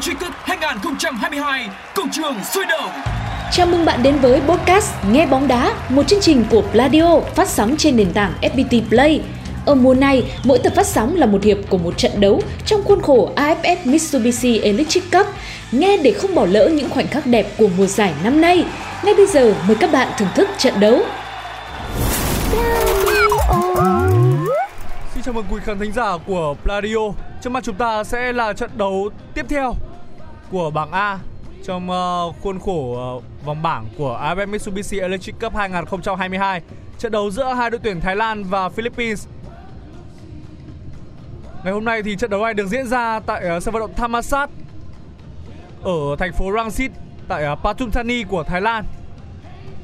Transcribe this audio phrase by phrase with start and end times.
[0.00, 2.90] Electric Cup 2022 Công trường sôi động
[3.52, 7.48] Chào mừng bạn đến với podcast Nghe bóng đá, một chương trình của Pladio phát
[7.48, 9.22] sóng trên nền tảng FPT Play.
[9.66, 12.82] Ở mùa này, mỗi tập phát sóng là một hiệp của một trận đấu trong
[12.84, 15.26] khuôn khổ AFF Mitsubishi Electric Cup.
[15.72, 18.64] Nghe để không bỏ lỡ những khoảnh khắc đẹp của mùa giải năm nay.
[19.04, 21.00] Ngay bây giờ, mời các bạn thưởng thức trận đấu.
[25.14, 27.12] Xin chào mừng quý khán thính giả của Pladio.
[27.42, 29.74] Trước mắt chúng ta sẽ là trận đấu tiếp theo
[30.50, 31.18] của bảng A
[31.64, 36.60] trong ờ, khuôn khổ ờ, vòng bảng của AFF Mitsubishi Electric Cup 2022.
[36.98, 39.26] Trận đấu giữa hai đội tuyển Thái Lan và Philippines.
[41.64, 43.94] Ngày hôm nay thì trận đấu này được diễn ra tại ờ, sân vận động
[43.96, 44.50] Thammasat
[45.82, 46.90] ở thành phố Rangsit
[47.28, 47.56] tại ờ,
[48.28, 48.84] của Thái Lan.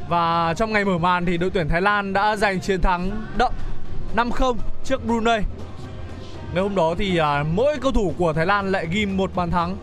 [0.08, 3.53] Và trong ngày mở màn thì đội tuyển Thái Lan đã giành chiến thắng đậm
[4.17, 5.41] 5-0 trước Brunei.
[6.53, 7.20] Ngày hôm đó thì
[7.55, 9.77] mỗi cầu thủ của Thái Lan lại ghi một bàn thắng.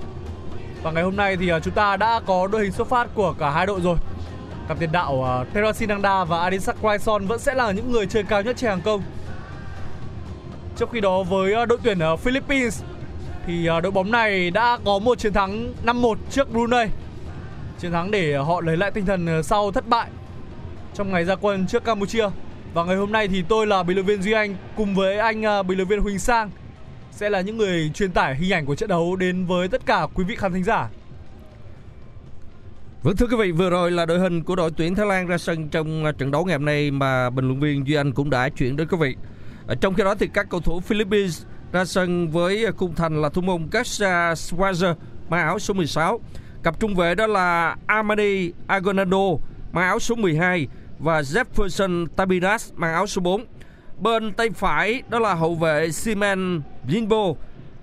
[0.84, 3.34] Và ngày hôm nay thì à, chúng ta đã có đội hình xuất phát của
[3.40, 3.98] cả hai đội rồi.
[4.68, 8.24] Cặp tiền đạo à, Terasi Nangda và Adisak Raison vẫn sẽ là những người chơi
[8.24, 9.04] cao nhất trên hàng công.
[10.78, 12.84] Trong khi đó với à, đội tuyển à, Philippines
[13.48, 16.88] thì đội bóng này đã có một chiến thắng 5-1 trước Brunei.
[17.80, 20.10] Chiến thắng để họ lấy lại tinh thần sau thất bại
[20.94, 22.30] trong ngày ra quân trước Campuchia.
[22.74, 25.68] Và ngày hôm nay thì tôi là bình luận viên Duy Anh cùng với anh
[25.68, 26.50] bình luận viên Huỳnh Sang
[27.16, 30.08] sẽ là những người truyền tải hình ảnh của trận đấu đến với tất cả
[30.14, 30.90] quý vị khán thính giả.
[33.04, 35.38] Vâng thưa quý vị, vừa rồi là đội hình của đội tuyển Thái Lan ra
[35.38, 38.30] sân trong à, trận đấu ngày hôm nay mà bình luận viên Duy Anh cũng
[38.30, 39.16] đã chuyển đến quý vị.
[39.68, 43.30] Ở trong khi đó thì các cầu thủ Philippines ra sân với khung thành là
[43.30, 44.96] thủ môn Gasha Swazer,
[45.30, 46.20] mã áo số 16.
[46.64, 49.38] Cặp trung vệ đó là Armani Agonado
[49.72, 50.68] mã áo số 12
[51.00, 53.46] và Jefferson Tabinas mang áo số 4.
[54.00, 57.34] Bên tay phải đó là hậu vệ Simen Limbo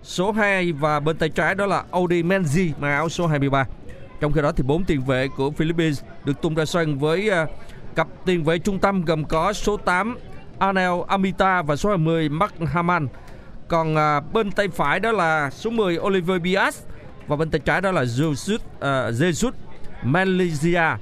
[0.02, 3.66] số 2 và bên tay trái đó là Audi Menzi mang áo số 23.
[4.20, 7.46] Trong khi đó thì bốn tiền vệ của Philippines được tung ra sân với à,
[7.94, 10.18] cặp tiền vệ trung tâm gồm có số 8
[10.58, 13.08] Anel Amita và số 20 Mark Haman.
[13.68, 16.82] Còn à, bên tay phải đó là số 10 Oliver Bias
[17.26, 19.52] và bên tay trái đó là Jesus uh, Jesus
[20.02, 20.96] Malaysia.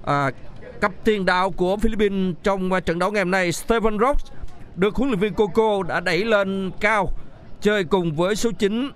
[0.00, 0.34] Uh,
[0.80, 4.32] cặp tiền đạo của Philippines trong trận đấu ngày hôm nay Stephen Ross
[4.76, 7.12] được huấn luyện viên Coco đã đẩy lên cao
[7.60, 8.90] chơi cùng với số 9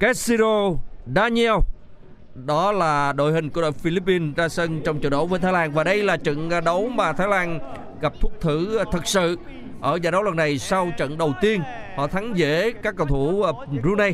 [0.00, 0.70] Casiro
[1.14, 1.54] Daniel.
[2.34, 5.72] Đó là đội hình của đội Philippines ra sân trong trận đấu với Thái Lan.
[5.72, 7.58] Và đây là trận đấu mà Thái Lan
[8.00, 9.36] gặp thuốc thử thực sự
[9.80, 11.62] ở giải đấu lần này sau trận đầu tiên
[11.96, 14.12] họ thắng dễ các cầu thủ ờ, Brunei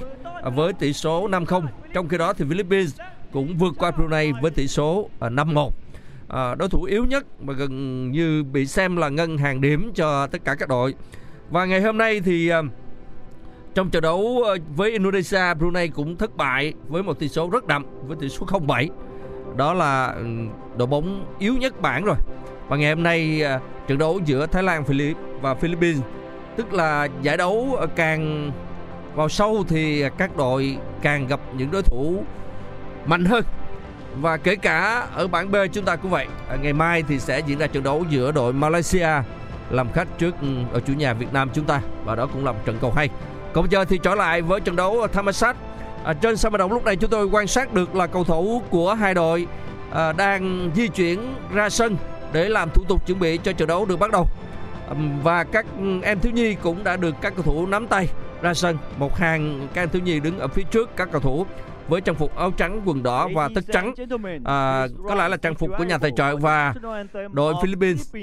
[0.55, 3.01] với tỷ số 5-0 trong khi đó thì Philippines
[3.33, 5.71] cũng vượt qua Brunei với tỷ số ờ, 5-1 à,
[6.29, 10.27] ờ, đối thủ yếu nhất mà gần như bị xem là ngân hàng điểm cho
[10.27, 10.95] tất cả các đội.
[11.51, 12.65] Và ngày hôm nay thì uh,
[13.75, 17.67] trong trận đấu ờ, với Indonesia, Brunei cũng thất bại với một tỷ số rất
[17.67, 18.89] đậm với tỷ số 0-7.
[19.57, 20.25] Đó là ừ,
[20.77, 22.17] đội bóng yếu nhất bảng rồi.
[22.69, 24.85] Và ngày hôm nay ờ, trận đấu giữa Thái Lan
[25.41, 26.03] và Philippines
[26.57, 28.53] tức là giải đấu ờ, càng
[29.15, 32.25] vào sâu thì các đội càng gặp những đối thủ
[33.07, 33.45] mạnh hơn.
[34.21, 36.27] Và kể cả ở bảng B chúng ta cũng vậy.
[36.49, 39.09] À, Ngày mai thì sẽ diễn ra trận đấu giữa đội Malaysia
[39.71, 42.53] làm khách trước ừ, ở chủ nhà Việt Nam chúng ta và đó cũng là
[42.53, 43.09] một trận cầu hay.
[43.53, 45.57] Còn bây giờ thì trở lại với trận đấu Thammasat.
[46.05, 48.63] À, trên sân vận động lúc này chúng tôi quan sát được là cầu thủ
[48.71, 49.47] của hai đội
[49.93, 51.97] à, đang di chuyển ra sân
[52.33, 54.27] để làm thủ tục chuẩn bị cho trận đấu được bắt đầu.
[54.89, 55.67] Ừm, Và các
[56.03, 58.09] em thiếu nhi cũng đã được các cầu thủ nắm tay
[58.43, 58.79] ra sân.
[58.99, 61.47] Một hàng các em thiếu nhi đứng ở phía trước các cầu thủ
[61.89, 63.95] với trang phục áo trắng, quần đỏ và tất trắng.
[64.45, 66.75] À, có lẽ là trang phục của nhà tài trợ và
[67.33, 68.15] đội Philippines.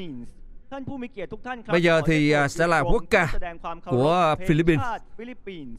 [1.67, 3.27] Bây giờ thì à, sẽ là quốc ca
[3.85, 4.81] của Philippines.
[5.17, 5.77] Philippines.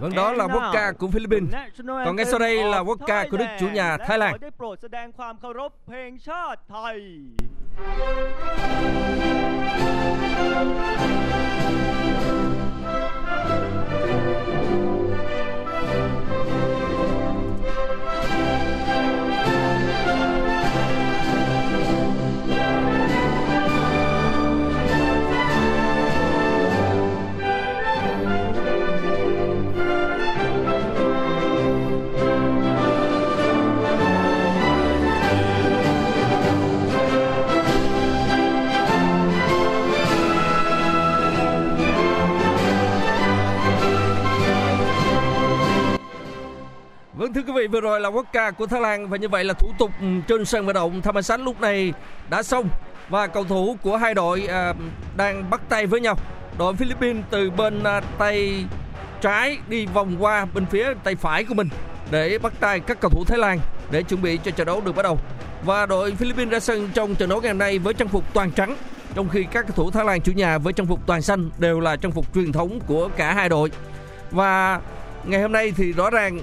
[0.00, 1.54] Vâng đó là quốc ca của Philippines.
[1.86, 4.32] Còn ngay sau đây là quốc ca của nước chủ nhà Thái Lan.
[4.42, 6.98] ได้โปรดแสดงความเคารพเพลงชาติไทย
[47.21, 49.43] Vâng thưa quý vị, vừa rồi là quốc ca của Thái Lan và như vậy
[49.43, 51.93] là thủ tục ừ, trên sân vận động Thammasat lúc này
[52.29, 52.69] đã xong
[53.09, 54.73] và cầu thủ của hai đội à,
[55.17, 56.15] đang bắt tay với nhau.
[56.57, 58.65] Đội Philippines từ bên à, tay
[59.21, 61.69] trái đi vòng qua bên phía tay phải của mình
[62.11, 63.59] để bắt tay các cầu thủ Thái Lan
[63.91, 65.19] để chuẩn bị cho trận đấu được bắt đầu.
[65.65, 68.51] Và đội Philippines ra sân trong trận đấu ngày hôm nay với trang phục toàn
[68.51, 68.75] trắng
[69.15, 71.79] trong khi các cầu thủ Thái Lan chủ nhà với trang phục toàn xanh đều
[71.79, 73.71] là trang phục truyền thống của cả hai đội.
[74.31, 74.79] Và
[75.25, 76.39] ngày hôm nay thì rõ ràng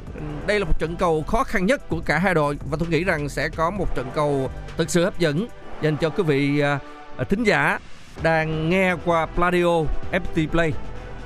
[0.46, 2.58] đây là một trận cầu khó khăn nhất của cả hai đội.
[2.70, 5.46] Và tôi nghĩ rằng sẽ có một trận cầu thực sự hấp dẫn
[5.82, 6.78] dành cho quý vị à,
[7.16, 7.78] à thính giả
[8.22, 10.72] đang nghe qua Pladio FT Play.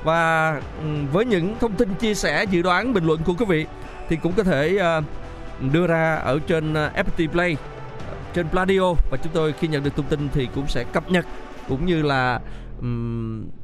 [0.04, 0.52] Và
[0.82, 3.66] ừ, với những thông tin chia sẻ dự đoán bình luận của quý vị
[4.08, 5.00] thì cũng có thể à,
[5.72, 7.56] đưa ra ở trên à, FT FPT Play
[8.34, 8.92] trên Pladio.
[9.10, 11.26] Và chúng tôi khi nhận được thông tin thì cũng sẽ cập nhật
[11.68, 12.40] cũng như là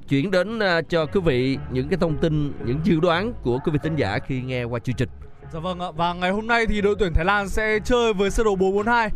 [0.09, 3.73] chuyển đến à, cho quý vị những cái thông tin những dự đoán của quý
[3.73, 5.09] vị thính giả khi nghe qua chương trình
[5.53, 5.87] Dạ vâng ạ.
[5.97, 9.11] Và ngày hôm nay thì đội tuyển Thái Lan sẽ chơi với sơ đồ 442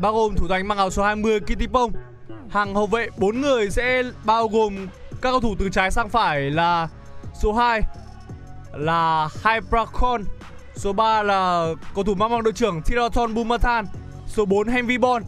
[0.00, 1.92] bao gồm thủ thành mang áo số 20 Kittipong.
[2.50, 6.40] Hàng hậu vệ 4 người sẽ bao gồm các cầu thủ từ trái sang phải
[6.40, 6.88] là
[7.34, 7.80] số 2
[8.72, 10.24] là Hyprakon,
[10.74, 13.84] số 3 là cầu thủ mang băng đội trưởng Thirathon Bumathan,
[14.26, 15.22] số 4 Henvibon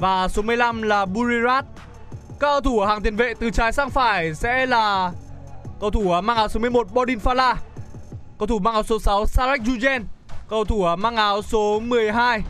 [0.00, 1.64] và số 15 là Burirat.
[2.40, 5.12] Các cầu thủ ở hàng tiền vệ từ trái sang phải sẽ là
[5.80, 7.54] cầu thủ mang áo số 11 Bodin Fala,
[8.38, 10.02] cầu thủ mang áo số 6 Sarek Jujen,
[10.48, 12.42] cầu thủ mang áo số 12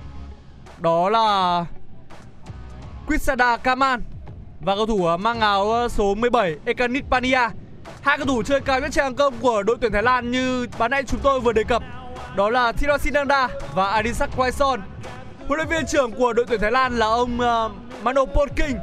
[0.78, 1.64] đó là
[3.06, 4.02] Quisada Kaman
[4.60, 7.48] và cầu thủ mang áo số 17 Ekanit Pania.
[8.02, 10.66] Hai cầu thủ chơi cao nhất trên hàng công của đội tuyển Thái Lan như
[10.78, 11.82] ban nãy chúng tôi vừa đề cập
[12.36, 14.80] đó là Thirasinanda và Adisak Quaison.
[15.46, 18.78] Huấn luyện viên trưởng của đội tuyển Thái Lan là ông uh, Mano Polking,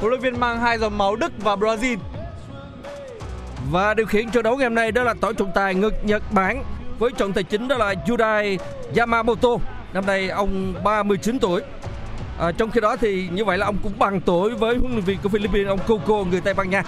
[0.00, 1.96] huấn luyện viên mang hai dòng máu Đức và Brazil.
[3.70, 6.22] Và điều khiển trận đấu ngày hôm nay đó là tổ trọng tài ngực Nhật
[6.32, 6.64] Bản
[6.98, 8.58] với trọng tài chính đó là Yudai
[8.96, 9.48] Yamamoto.
[9.92, 11.62] Năm nay ông 39 tuổi.
[12.38, 15.04] À, trong khi đó thì như vậy là ông cũng bằng tuổi với huấn luyện
[15.04, 16.82] viên của Philippines ông Coco người Tây Ban Nha.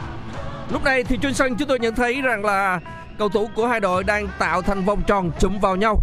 [0.73, 2.81] Lúc này thì trên sân chúng tôi nhận thấy rằng là
[3.19, 6.02] cầu thủ của hai đội đang tạo thành vòng tròn chụm vào nhau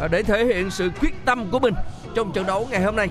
[0.00, 1.74] à, để thể hiện sự quyết tâm của mình
[2.14, 3.08] trong trận đấu ngày hôm nay.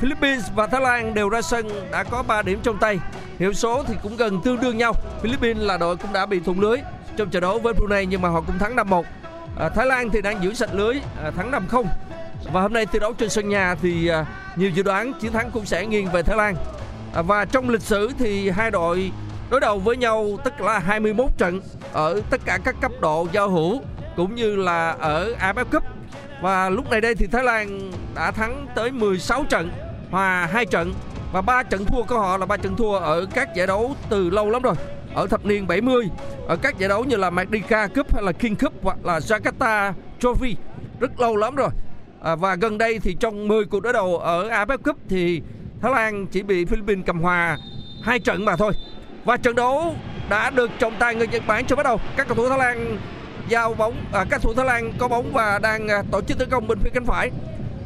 [0.00, 2.98] Philippines và Thái Lan đều ra sân đã có 3 điểm trong tay.
[3.38, 4.92] Hiệu số thì cũng gần tương đương nhau.
[5.22, 6.78] Philippines là đội cũng đã bị thủng lưới
[7.16, 9.02] trong trận đấu với Brunei nhưng mà họ cũng thắng 5-1.
[9.58, 11.84] À, Thái Lan thì đang giữ sạch lưới à, thắng 5-0.
[12.52, 14.26] Và hôm nay thi đấu trên sân nhà thì à,
[14.56, 16.54] nhiều dự đoán chiến thắng cũng sẽ nghiêng về Thái Lan.
[17.14, 19.12] À, và trong lịch sử thì hai đội
[19.50, 21.60] đối đầu với nhau tức là 21 trận
[21.92, 23.80] ở tất cả các cấp độ giao hữu
[24.16, 25.82] cũng như là ở AFF Cup
[26.40, 29.70] và lúc này đây thì Thái Lan đã thắng tới 16 trận,
[30.10, 30.94] hòa 2 trận
[31.32, 34.30] và ba trận thua của họ là ba trận thua ở các giải đấu từ
[34.30, 34.74] lâu lắm rồi.
[35.14, 36.08] Ở thập niên 70
[36.46, 39.92] ở các giải đấu như là Magdica Cup hay là King Cup hoặc là Jakarta
[40.20, 40.56] Trophy
[41.00, 41.70] rất lâu lắm rồi.
[42.22, 45.42] À, và gần đây thì trong 10 cuộc đối đầu ở AFF Cup thì
[45.82, 47.58] Thái Lan chỉ bị Philippines cầm hòa
[48.02, 48.72] hai trận mà thôi.
[49.24, 49.94] Và trận đấu
[50.28, 52.00] đã được trọng tài người Nhật Bản cho bắt đầu.
[52.16, 52.98] Các cầu thủ Thái Lan
[53.48, 56.50] giao bóng à, các thủ Thái Lan có bóng và đang à, tổ chức tấn
[56.50, 57.30] công bên phía cánh phải.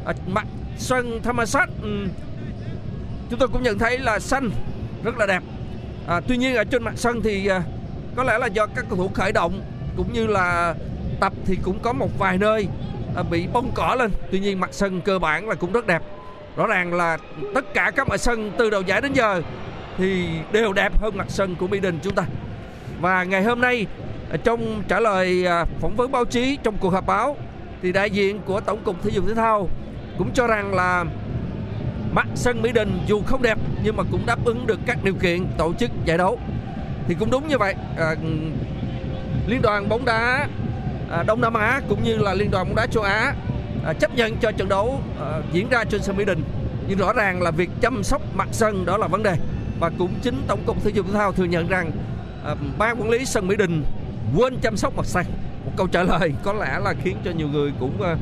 [0.05, 0.45] À, mặt
[0.77, 2.07] sân Thammasat ừ.
[3.29, 4.49] chúng tôi cũng nhận thấy là xanh
[5.03, 5.43] rất là đẹp.
[6.07, 7.63] À, tuy nhiên ở trên mặt sân thì à,
[8.15, 9.61] có lẽ là do các cầu thủ khởi động
[9.97, 10.75] cũng như là
[11.19, 12.67] tập thì cũng có một vài nơi
[13.15, 14.11] à, bị bông cỏ lên.
[14.31, 16.01] Tuy nhiên mặt sân cơ bản là cũng rất đẹp.
[16.55, 17.17] Rõ ràng là
[17.55, 19.41] tất cả các mặt sân từ đầu giải đến giờ
[19.97, 22.23] thì đều đẹp hơn mặt sân của Mỹ Đình chúng ta.
[23.01, 23.85] Và ngày hôm nay
[24.31, 27.37] à, trong trả lời à, phỏng vấn báo chí trong cuộc họp báo
[27.81, 29.69] thì đại diện của Tổng cục Thể dục Thể thao
[30.17, 31.05] cũng cho rằng là
[32.11, 35.13] mặt sân Mỹ Đình dù không đẹp nhưng mà cũng đáp ứng được các điều
[35.13, 36.39] kiện tổ chức giải đấu.
[37.07, 37.75] Thì cũng đúng như vậy.
[37.97, 38.15] À,
[39.47, 40.47] Liên đoàn bóng đá
[41.11, 43.33] à, Đông Nam Á cũng như là Liên đoàn bóng đá châu Á
[43.85, 46.43] à, chấp nhận cho trận đấu à, diễn ra trên sân Mỹ Đình.
[46.87, 49.35] Nhưng rõ ràng là việc chăm sóc mặt sân đó là vấn đề
[49.79, 51.91] và cũng chính tổng cục thể dục thể thao thừa nhận rằng
[52.45, 53.83] à, ban quản lý sân Mỹ Đình
[54.37, 55.25] quên chăm sóc mặt sân
[55.65, 58.15] một câu trả lời có lẽ là khiến cho nhiều người cũng à,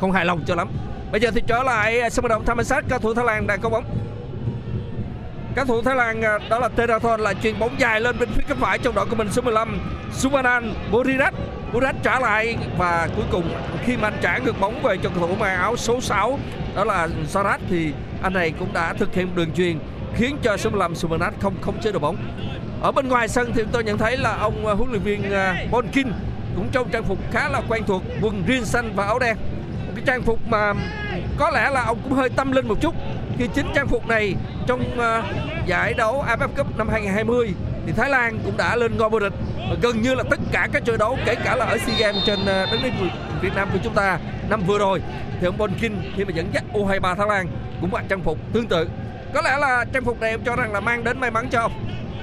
[0.00, 0.68] không hài lòng cho lắm
[1.12, 3.60] bây giờ thì trở lại à, sân vận động Thammasat cầu thủ Thái Lan đang
[3.60, 3.84] có bóng.
[5.54, 8.42] Các thủ Thái Lan à, đó là Terathon lại chuyền bóng dài lên bên phía
[8.48, 9.80] cánh phải trong đội của mình số 15
[10.12, 11.34] Sumanan Burirat
[11.72, 13.50] Burirat trả lại và cuối cùng
[13.84, 16.38] khi mà anh trả ngược bóng về cho cầu thủ mang áo số 6
[16.74, 19.78] đó là Sarat, thì anh này cũng đã thực hiện đường chuyền
[20.16, 22.16] khiến cho số 15 Sumanat không khống chế được bóng.
[22.82, 25.22] Ở bên ngoài sân thì tôi nhận thấy là ông à, huấn luyện viên
[25.70, 26.12] Bonkin
[26.56, 29.36] cũng trong trang phục khá là quen thuộc, quần jean xanh và áo đen
[30.08, 30.74] trang phục mà
[31.38, 32.94] có lẽ là ông cũng hơi tâm linh một chút.
[33.38, 34.34] Khi chính trang phục này
[34.66, 35.24] trong uh,
[35.66, 37.54] giải đấu AFF Cup năm 2020
[37.86, 39.32] thì Thái Lan cũng đã lên ngôi vô địch.
[39.56, 42.26] Và gần như là tất cả các trận đấu kể cả là ở SEA Games
[42.26, 42.90] trên ờ, đất nước
[43.40, 45.02] Việt Nam của chúng ta năm vừa rồi
[45.40, 47.48] thì ông Bonkin khi mà dẫn dắt U23 Thái Lan
[47.80, 48.88] cũng mặc trang phục tương tự.
[49.34, 51.60] Có lẽ là trang phục này em cho rằng là mang đến may mắn cho
[51.60, 51.72] ông.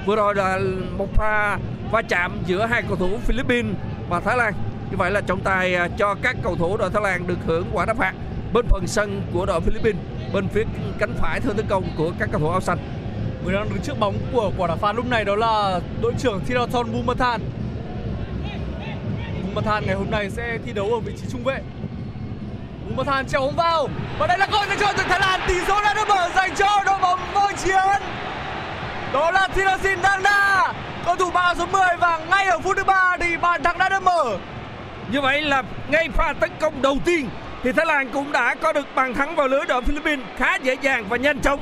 [0.06, 0.58] Vừa rồi là
[0.98, 1.58] một pha
[1.90, 3.74] va chạm giữa hai cầu thủ Philippines
[4.08, 4.54] và Thái Lan
[4.90, 7.66] như vậy là trọng tài à, cho các cầu thủ đội Thái Lan được hưởng
[7.72, 8.12] quả đá phạt
[8.52, 10.02] bên phần sân của đội Philippines,
[10.32, 10.64] bên phía
[10.98, 12.78] cánh phải theo tấn công của các cầu thủ áo xanh
[13.44, 16.40] Người đang đứng trước bóng của quả đá phạt lúc này đó là đội trưởng
[16.46, 17.40] Thirathon Bumathan.
[19.42, 21.58] Bumathan ngày hôm nay sẽ thi đấu ở vị trí trung vệ.
[22.88, 23.88] Bumathan treo bóng vào
[24.18, 25.40] và đây là cơ hội dành cho tuyển Thái Lan.
[25.48, 28.02] Tỷ số đã được mở dành cho đội bóng Vương chiến.
[29.12, 30.72] Đó là Thirasin Dangda
[31.06, 33.88] cầu thủ ba số 10 và ngay ở phút thứ ba thì bàn thắng đã
[33.88, 34.36] được mở.
[35.12, 37.28] Như vậy là ngay pha tấn công đầu tiên
[37.62, 40.76] thì Thái Lan cũng đã có được bàn thắng vào lưới đội Philippines khá dễ
[40.82, 41.60] dàng và nhanh chóng.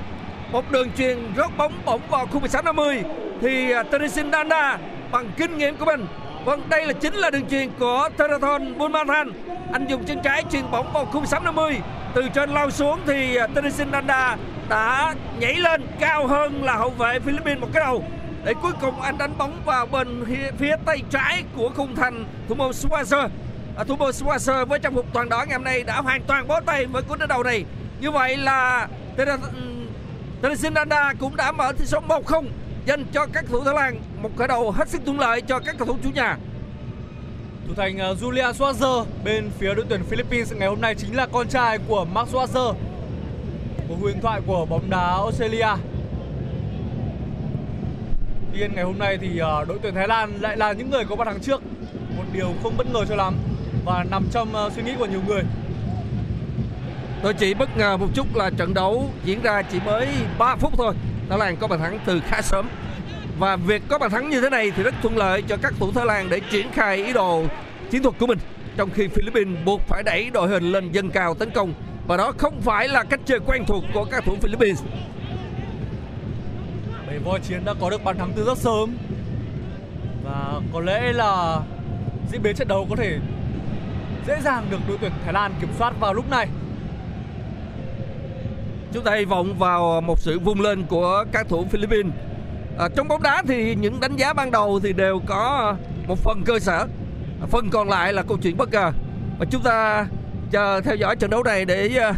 [0.53, 3.03] Một đường truyền rớt bóng bổng vào khu 16 50
[3.41, 4.79] thì à, Teresin Danda
[5.13, 6.07] bằng kinh nghiệm của mình
[6.45, 9.33] Vâng, đây là chính là đường truyền của Terathon Bulmanhan.
[9.73, 11.79] Anh dùng chân trái truyền bóng vào khung 50
[12.15, 14.37] Từ trên lao xuống thì à, Teresin Danda
[14.69, 18.05] đã nhảy lên cao hơn là hậu vệ Philippines một cái đầu.
[18.45, 22.25] Để cuối cùng anh đánh bóng vào bên phía, phía tay trái của khung thành
[22.49, 23.29] thủ môn Swasser.
[23.77, 26.49] À, thủ môn Swasser với trang phục toàn đỏ ngày hôm nay đã hoàn toàn
[26.49, 27.65] bó tay với cú đá đầu này.
[28.01, 28.89] Như vậy là
[30.43, 32.45] Teresinanda cũng đã mở tỷ số 1-0
[32.87, 35.75] dành cho các thủ Thái Lan một khởi đầu hết sức thuận lợi cho các
[35.79, 36.37] cầu thủ chủ nhà.
[37.69, 41.17] Thủ thành ờ, Julia Julian Schwarzer bên phía đội tuyển Philippines ngày hôm nay chính
[41.17, 42.75] là con trai của Mark Schwarzer,
[43.89, 45.69] một huyền thoại của bóng đá Australia.
[48.55, 51.17] Tiên ngày hôm nay thì ờ, đội tuyển Thái Lan lại là những người có
[51.17, 51.63] bàn thắng trước,
[52.17, 53.35] một điều không bất ngờ cho lắm
[53.85, 55.43] và nằm trong ờ, suy nghĩ của nhiều người.
[57.23, 60.09] Tôi chỉ bất ngờ một chút là trận đấu diễn ra chỉ mới
[60.39, 60.95] 3 phút thôi.
[61.29, 62.69] Thái Lan có bàn thắng từ khá sớm.
[63.39, 65.93] Và việc có bàn thắng như thế này thì rất thuận lợi cho các thủ
[65.93, 67.45] Thái Lan để triển khai ý đồ
[67.91, 68.39] chiến thuật của mình.
[68.77, 71.75] Trong khi Philippines buộc phải đẩy đội hình lên dâng cao tấn công
[72.07, 74.83] và đó không phải là cách chơi quen thuộc của các thủ Philippines.
[77.15, 78.97] Bầy voi chiến đã có được bàn thắng từ rất sớm
[80.25, 81.61] và có lẽ là
[82.33, 83.19] diễn biến trận đấu có thể
[84.27, 86.49] dễ dàng được đội tuyển Thái Lan kiểm soát vào lúc này.
[88.93, 92.13] Chúng ta hy vọng vào một sự vung lên của các thủ Philippines.
[92.79, 95.75] À, trong bóng đá thì những đánh giá ban đầu thì đều có
[96.07, 96.87] một phần cơ sở,
[97.51, 98.93] phần còn lại là câu chuyện bất ngờ.
[99.39, 100.07] Và chúng ta
[100.51, 102.15] chờ theo dõi trận đấu này để à,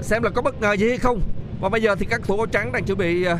[0.00, 1.20] xem là có bất ngờ gì hay không.
[1.60, 3.38] Và bây giờ thì các thủ áo trắng đang chuẩn bị à,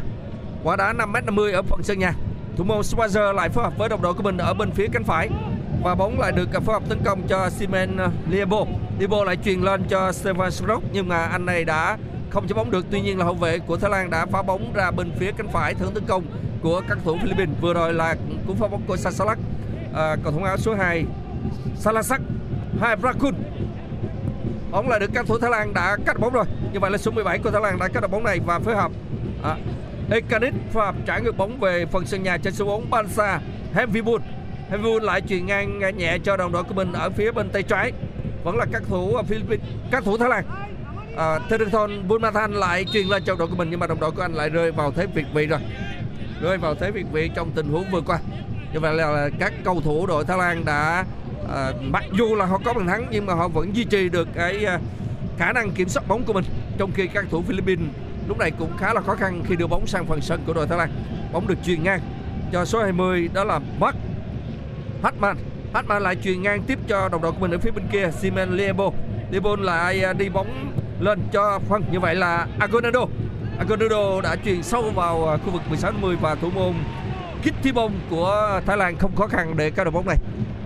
[0.65, 2.15] quả đá 5m50 ở phần sân nhà.
[2.57, 5.05] Thủ môn Swazzer lại phối hợp với đồng đội của mình ở bên phía cánh
[5.05, 5.29] phải.
[5.83, 7.97] Và bóng lại được phối hợp tấn công cho Simen
[8.31, 8.65] Liebo.
[8.99, 11.99] Liebo lại truyền lên cho Stefan Strock nhưng mà anh này đã
[12.31, 12.87] không cho bóng được.
[12.91, 15.49] Tuy nhiên là hậu vệ của Thái Lan đã phá bóng ra bên phía cánh
[15.49, 16.25] phải thưởng tấn công
[16.63, 17.57] của các thủ Philippines.
[17.61, 19.39] Vừa rồi là cũng phá bóng của Sasalak
[19.95, 21.05] à, cầu thủ áo số 2
[21.77, 22.21] Salasak
[22.81, 23.35] hai Brakun
[24.71, 26.45] bóng là được các thủ Thái Lan đã cắt bóng rồi.
[26.73, 28.77] Như vậy là số 17 của Thái Lan đã cắt được bóng này và phối
[28.77, 28.91] hợp
[29.43, 29.57] à,
[30.11, 33.41] Ekanit phạm trả ngược bóng về phần sân nhà trên số 4 Bansa
[33.75, 34.23] Hemvibun
[34.71, 37.93] Hemvibun lại chuyền ngang nhẹ cho đồng đội của mình ở phía bên tay trái.
[38.45, 40.45] Vẫn là các thủ Philippines các thủ Thái Lan.
[41.17, 44.23] À, Theraton Bunmathan lại truyền lên cho đội của mình nhưng mà đồng đội của
[44.23, 45.61] anh lại rơi vào thế việt vị rồi.
[46.43, 48.19] Rơi vào thế việt vị trong tình huống vừa qua.
[48.73, 51.05] Như vậy là, là các cầu thủ đội Thái Lan đã
[51.55, 54.29] à, mặc dù là họ có bàn thắng nhưng mà họ vẫn duy trì được
[54.35, 54.79] cái à,
[55.39, 56.45] khả năng kiểm soát bóng của mình.
[56.79, 57.87] Trong khi các thủ Philippines
[58.31, 60.67] lúc này cũng khá là khó khăn khi đưa bóng sang phần sân của đội
[60.67, 60.91] Thái Lan.
[61.33, 62.01] Bóng được truyền ngang
[62.53, 63.97] cho số 20 đó là Mark
[65.03, 65.37] Hartman.
[65.75, 68.51] Hartman lại truyền ngang tiếp cho đồng đội của mình ở phía bên kia Simen
[68.51, 68.91] Liebo
[69.31, 73.01] Liebo lại à, đi bóng lên cho phân như vậy là Agonado
[73.59, 75.63] Agonado đã truyền sâu vào à, khu vực
[76.03, 76.75] 16-10 và thủ môn
[77.43, 78.99] Kittibong của Thái Lan.
[78.99, 80.17] Không khó khăn để các đội bóng này.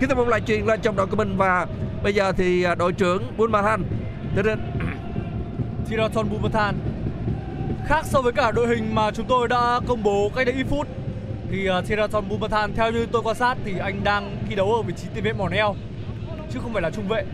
[0.01, 1.67] Kittibong lại truyền lên trong đội của mình và
[2.03, 3.83] bây giờ thì à, đội trưởng Bunmathan
[4.37, 4.59] đến
[5.89, 6.94] Thirathon Bumathan
[7.87, 10.67] Khác so với cả đội hình mà chúng tôi đã công bố cách đây ít
[10.71, 10.89] phút
[11.51, 14.75] Thì à, uh, Theraton Bumathan theo như tôi quan sát thì anh đang thi đấu
[14.75, 15.75] ở vị trí tiền vệ mỏ neo
[16.51, 17.25] chứ không phải là trung vệ.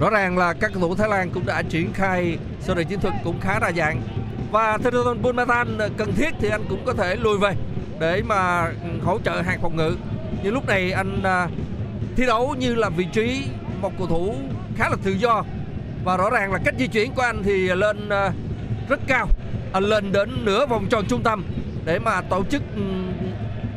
[0.00, 3.00] Rõ ràng là các cầu thủ Thái Lan cũng đã triển khai sơ đồ chiến
[3.00, 4.02] thuật cũng khá đa dạng
[4.50, 7.54] và Theraton Bumathan cần thiết thì anh cũng có thể lùi về
[8.00, 9.96] để mà ừ, hỗ trợ hàng phòng ngự.
[10.42, 11.50] Nhưng lúc này anh uh,
[12.16, 13.44] thi đấu như là vị trí
[13.80, 14.34] một cầu thủ
[14.76, 15.44] khá là tự do
[16.04, 18.32] và rõ ràng là cách di chuyển của anh thì lên uh,
[18.88, 19.28] rất cao.
[19.74, 21.44] Lên đến nửa vòng tròn trung tâm
[21.84, 22.82] để mà tổ chức ừ,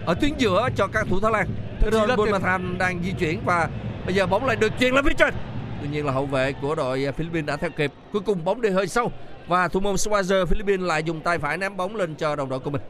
[0.05, 1.48] ở tuyến giữa cho các thủ Thái Lan.
[1.81, 3.69] Tuyệt- Bumathan đang di chuyển và
[4.05, 5.33] bây giờ bóng lại được chuyền lên phía trên.
[5.81, 7.91] Tuy nhiên là hậu vệ của đội Philippines đã theo kịp.
[8.13, 9.12] Cuối cùng bóng đi hơi sâu
[9.48, 12.60] và thủ môn Swazzer Philippines lại dùng tay phải ném bóng lên cho đồng đội
[12.60, 12.81] của mình.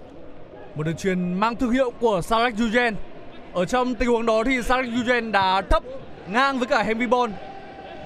[0.76, 2.94] Một đường truyền mang thương hiệu của Sarek Yujen.
[3.54, 5.84] Ở trong tình huống đó thì Sarek Yujen đã thấp
[6.28, 7.32] ngang với cả Henry Bon.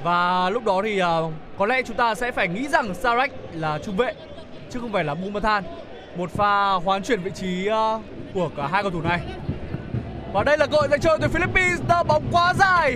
[0.03, 3.79] Và lúc đó thì ờ, có lẽ chúng ta sẽ phải nghĩ rằng Sarek là
[3.85, 4.13] trung vệ
[4.75, 5.63] chứ không phải là Bumathan.
[6.17, 7.99] Một pha hoán chuyển vị trí ờ,
[8.33, 9.19] của cả hai cầu thủ này.
[10.33, 12.95] Và đây là cơ hội dành cho đội Philippines đá bóng quá dài.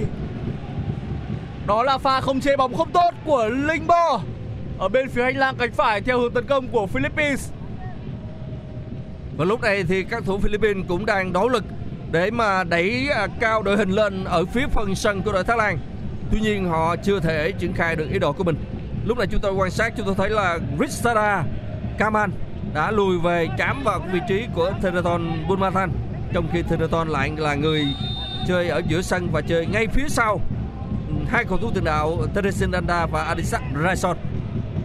[1.67, 4.21] Đó là pha không chế bóng không tốt của Linh Bo
[4.79, 7.51] ở bên phía hành lang cánh phải theo hướng tấn công của Philippines.
[9.37, 11.63] Và lúc này thì các thủ Philippines cũng đang nỗ lực
[12.11, 15.57] để mà đẩy à, cao đội hình lên ở phía phần sân của đội Thái
[15.57, 15.77] Lan.
[16.31, 18.55] Tuy nhiên họ chưa thể triển khai được ý đồ của mình.
[19.05, 21.43] Lúc này chúng tôi quan sát, chúng tôi thấy là Ritsada
[21.99, 22.31] Kaman
[22.73, 25.91] đã lùi về chám vào vị trí của Theraton Bunmathan
[26.33, 27.85] trong khi Theraton lại là người
[28.47, 30.41] chơi ở giữa sân và chơi ngay phía sau
[31.27, 34.17] hai cầu thủ tiền đạo Teresin Danda và Adisak Raison.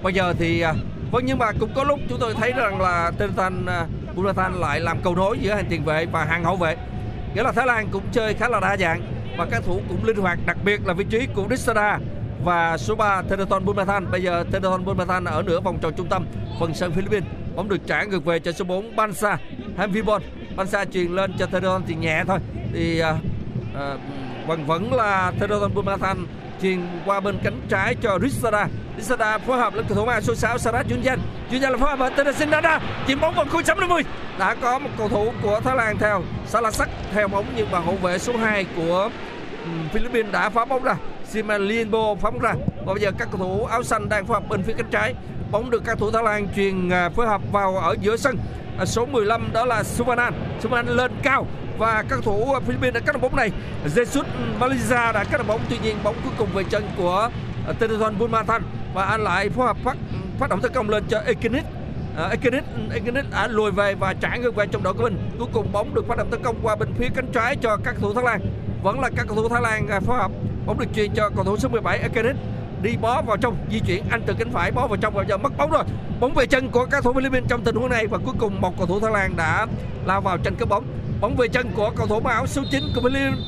[0.02, 0.76] Bây giờ thì vẫn
[1.10, 4.80] vâng nhưng mà cũng có lúc chúng tôi thấy rằng là Teretan à, Bunmathan lại
[4.80, 6.76] làm cầu nối giữa hàng tiền vệ và hàng hậu vệ.
[7.34, 9.02] Nghĩa là Thái Lan cũng chơi khá là đa dạng
[9.36, 11.98] và các thủ cũng linh hoạt, đặc biệt là vị trí của Rissada
[12.44, 14.10] và số 3 Tereton Bunmathan.
[14.10, 16.26] Bây giờ Tereton Bunmathan ở nửa vòng tròn trung tâm
[16.60, 17.28] phần sân Philippines.
[17.56, 19.38] Bóng được trả ngược về cho số 4 Bansa
[19.78, 20.22] Hamvibon.
[20.56, 22.38] Bansa truyền lên cho Tereton thì nhẹ thôi.
[22.72, 23.14] Thì à,
[23.74, 23.96] à,
[24.46, 26.26] vẫn vẫn là Tereton Bunmathan
[26.62, 28.68] truyền qua bên cánh trái cho Rissada.
[28.96, 31.18] Rissada phối hợp lên cầu thủ mang số 6 Sarat Junjan.
[31.50, 32.80] Junjan là phối hợp với Teresin Dada.
[33.06, 34.02] Chuyền bóng vào khu 60
[34.38, 37.94] Đã có một cầu thủ của Thái Lan theo Salasak theo bóng nhưng mà hậu
[37.94, 39.10] vệ số 2 của
[39.92, 40.96] Philippines đã phá bóng ra.
[41.28, 42.54] Siman Lienbo phóng ra.
[42.86, 45.14] Và bây giờ các cầu thủ áo xanh đang phối hợp bên phía cánh trái.
[45.50, 48.36] Bóng được các thủ Thái Lan truyền à, phối hợp vào ở giữa sân.
[48.78, 50.32] À, số 15 đó là Suvanan.
[50.60, 51.46] Suvanan lên cao
[51.78, 53.50] và các thủ à, Philippines đã cắt được bóng này.
[53.94, 54.24] Jesus
[54.58, 57.30] Malaysia đã cắt được bóng tuy nhiên bóng cuối cùng về chân của
[57.66, 58.62] à, uh, Tereton Bunmathan
[58.94, 59.96] và anh lại phối hợp phát
[60.38, 61.64] phát động tấn công lên cho Ekinit.
[62.24, 65.30] Uh, Ekinit Ekinit đã lùi về và trả ngược về trong đội của mình.
[65.38, 67.94] Cuối cùng bóng được phát động tấn công qua bên phía cánh trái cho các
[68.00, 68.40] cầu thủ Thái Lan.
[68.84, 70.30] Vẫn là các cầu thủ Thái Lan à, phối hợp.
[70.66, 72.36] Bóng được truyền cho cầu thủ số 17 Ekinit
[72.82, 75.36] đi bó vào trong, di chuyển, anh từ cánh phải bó vào trong và giờ
[75.36, 75.84] mất bóng rồi.
[76.20, 78.78] Bóng về chân của các thủ Philippines trong tình huống này và cuối cùng một
[78.78, 79.66] cầu thủ Thái Lan đã
[80.06, 80.84] lao vào tranh cướp bóng.
[81.20, 83.38] Bóng về chân của cầu thủ mang áo số 9 của Philippines.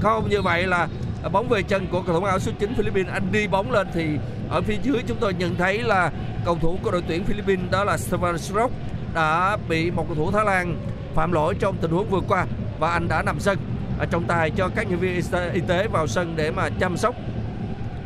[0.00, 0.88] Không, như vậy là
[1.22, 3.12] à, bóng về chân của cầu thủ mang áo số 9 Philippines.
[3.12, 4.06] Anh đi bóng lên thì
[4.50, 6.12] ở phía dưới chúng tôi nhận thấy là
[6.44, 8.72] cầu thủ của đội tuyển Philippines, đó là Stefan Strock
[9.14, 10.76] đã bị một cầu thủ Thái Lan
[11.14, 12.46] phạm lỗi trong tình huống vừa qua
[12.78, 13.58] và anh đã nằm sân
[14.04, 15.14] trọng tài cho các nhân viên
[15.52, 17.14] y tế- vào sân để mà chăm sóc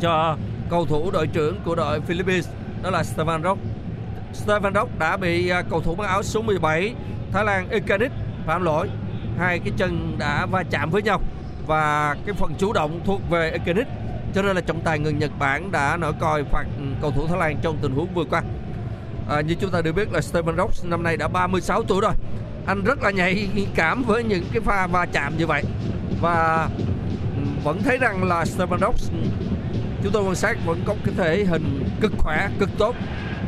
[0.01, 0.37] cho
[0.71, 2.49] cầu thủ đội trưởng của đội Philippines
[2.83, 3.61] đó là Stefan Rock.
[4.35, 6.95] Stefan Rock đã bị à, cầu thủ mang áo số 17
[7.33, 8.13] Thái Lan Ekanit
[8.47, 8.89] phạm lỗi.
[9.39, 11.21] Hai cái chân đã va chạm với nhau
[11.67, 13.87] và cái phần chủ động thuộc về Ekanit.
[14.35, 16.65] Cho nên là trọng tài người Nhật Bản đã nổi còi phạt
[17.03, 18.43] cầu thủ Thái Lan trong tình huống vừa qua.
[19.31, 22.13] À, như chúng ta đều biết là Stephen Rock năm nay đã 36 tuổi rồi.
[22.67, 25.63] Anh rất là nhạy cảm với những cái pha va chạm như vậy.
[26.21, 26.69] Và
[27.37, 28.91] ừ, vẫn thấy rằng là Stephen ừ,
[30.03, 32.97] chúng tôi quan sát vẫn có cái thể hình cực khỏe, cực tốt,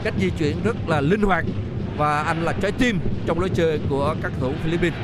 [0.05, 1.44] cách di chuyển rất là linh hoạt.
[1.96, 4.98] Và anh là trái tim trong lối chơi của các cầu thủ Philippines.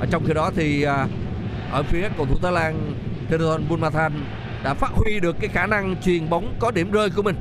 [0.00, 1.06] Ở trong khi đó thì à,
[1.72, 2.94] ở phía cầu thủ Thái Lan
[3.30, 4.12] Teron Bunmathan
[4.64, 7.36] đã phát huy được cái khả năng truyền bóng có điểm rơi của mình.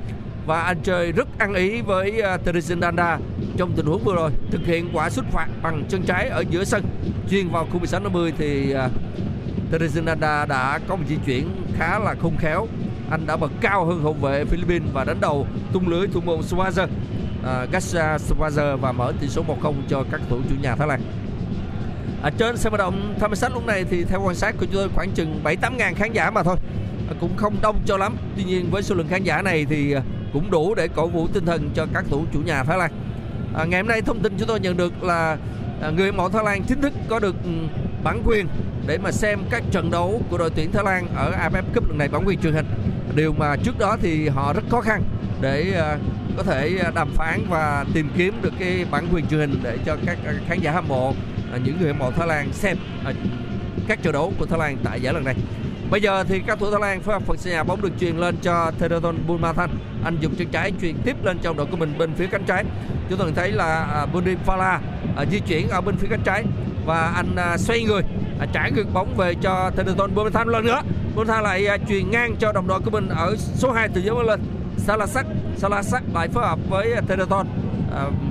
[0.45, 3.17] Và anh chơi rất ăn ý với à, Teresin Danda
[3.57, 6.63] trong tình huống vừa rồi thực hiện quả xuất phạt bằng chân trái ở giữa
[6.63, 6.83] sân.
[7.29, 8.91] Chuyên vào khu 16 50 thì à, uh,
[9.71, 12.67] Teresin đã có một di chuyển khá là khôn khéo.
[13.09, 16.39] Anh đã bật cao hơn hậu vệ Philippines và đánh đầu tung lưới thủ môn
[16.39, 16.87] suarez.
[17.45, 20.87] À, uh, Gasha Suarez và mở tỷ số 1-0 cho các thủ chủ nhà Thái
[20.87, 21.01] Lan.
[22.21, 24.75] Ở trên sân vận động tham sát lúc này thì theo quan sát của chúng
[24.75, 26.55] tôi khoảng chừng 7 8 ngàn khán giả mà thôi.
[27.19, 28.17] Cũng không đông cho lắm.
[28.35, 29.95] Tuy nhiên với số lượng khán giả này thì
[30.33, 32.91] cũng đủ để cổ vũ tinh thần cho các thủ chủ nhà Thái Lan
[33.55, 35.37] à, ngày hôm nay thông tin chúng tôi nhận được là
[35.81, 37.49] à, người hâm mộ Thái Lan chính thức có được ừ,
[38.03, 38.47] bản quyền
[38.87, 41.97] để mà xem các trận đấu của đội tuyển Thái Lan ở AFF Cup lần
[41.97, 42.65] này bản quyền truyền hình
[43.15, 45.03] điều mà trước đó thì họ rất khó khăn
[45.41, 45.97] để à,
[46.37, 49.77] có thể à, đàm phán và tìm kiếm được cái bản quyền truyền hình để
[49.85, 51.13] cho các à, khán giả hâm mộ
[51.53, 53.13] à, những người hâm mộ Thái Lan xem à,
[53.87, 55.35] các trận đấu của Thái Lan tại giải lần này
[55.91, 58.17] Bây giờ thì các thủ Thái Lan phối hợp phần sân nhà bóng được truyền
[58.17, 59.69] lên cho Theodon Bulmathan.
[60.03, 62.63] Anh dùng chân trái truyền tiếp lên trong đội của mình bên phía cánh trái.
[63.09, 64.05] Chúng ta thấy là à,
[64.45, 64.79] Fala
[65.15, 66.43] à, di chuyển ở bên phía cánh trái
[66.85, 68.01] và anh à, xoay người
[68.39, 70.81] à, trả ngược bóng về cho Theraton Bulmathan lần nữa.
[71.15, 74.15] Bulmathan lại à, truyền ngang cho đồng đội của mình ở số 2 từ dưới
[74.27, 74.39] lên.
[74.77, 75.25] Salasak
[75.57, 77.47] Salasak lại phối hợp với Theraton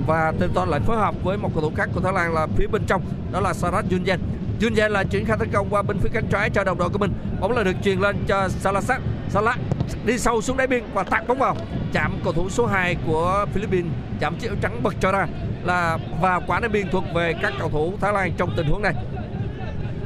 [0.07, 2.67] và Theraton lại phối hợp với một cầu thủ khác của Thái Lan là phía
[2.67, 4.17] bên trong đó là Sarat Junjan
[4.61, 6.97] Junjan là chuyển khai tấn công qua bên phía cánh trái cho đồng đội của
[6.97, 7.11] mình.
[7.39, 9.01] Bóng là được truyền lên cho Salasak.
[9.33, 9.57] Salah
[10.05, 11.55] đi sâu xuống đáy biên và tạt bóng vào.
[11.93, 15.27] Chạm cầu thủ số 2 của Philippines chạm chiếc trắng bật cho ra
[15.63, 18.81] là vào quả đáy biên thuộc về các cầu thủ Thái Lan trong tình huống
[18.81, 18.93] này.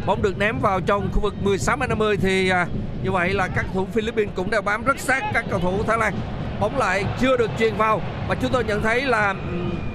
[0.06, 2.68] Bóng được ném vào trong khu vực 16 50 thì à,
[3.04, 5.98] như vậy là các thủ Philippines cũng đều bám rất sát các cầu thủ Thái
[5.98, 6.14] Lan.
[6.60, 9.36] Bóng lại chưa được truyền vào và chúng tôi nhận thấy là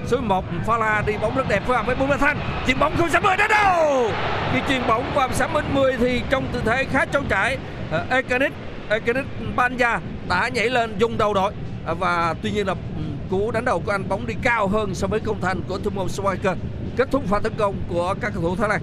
[0.07, 3.09] số 1 Fala đi bóng rất đẹp phối hợp với Bùi Thanh chuyền bóng không
[3.09, 4.11] sắp đến đâu!
[4.53, 7.57] Khi chuyền bóng vào 60 thì trong tư thế khá trống trải
[7.91, 8.51] ờ, uh, Ekanis
[8.91, 9.25] Ekanis
[9.55, 9.99] Banja
[10.29, 11.53] đã nhảy lên dùng đầu đội.
[11.85, 14.95] À, và tuy nhiên là ừ, cú đánh đầu của anh bóng đi cao hơn
[14.95, 16.55] so với công thành của thủ môn Swiker
[16.97, 18.81] kết thúc pha tấn công của các cầu thủ Thái Lan.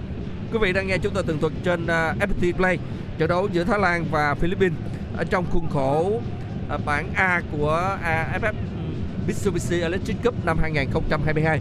[0.51, 2.77] Quý vị đang nghe chúng tôi tường thuật trên à, FPT Play
[3.17, 4.77] trận đấu giữa Thái Lan và Philippines.
[5.17, 6.21] Ở trong khuôn khổ
[6.69, 8.53] à, bảng A của AFF ừ,
[9.27, 11.59] Mitsubishi Electric Cup năm 2022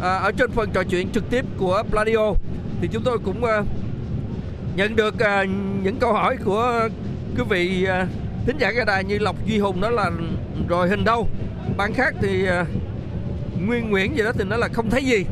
[0.00, 2.32] à, ở trên phần trò chuyện trực tiếp của Pladio
[2.80, 3.42] thì chúng tôi cũng
[4.76, 5.14] nhận được
[5.82, 6.88] những câu hỏi của
[7.36, 8.06] quý vị à,
[8.46, 10.10] thính giả cái đài như Lộc Duy Hùng đó là
[10.68, 11.28] rồi hình đâu.
[11.76, 12.64] Bạn khác thì à,
[13.66, 15.24] Nguyên Nguyễn gì đó thì nói là không thấy gì.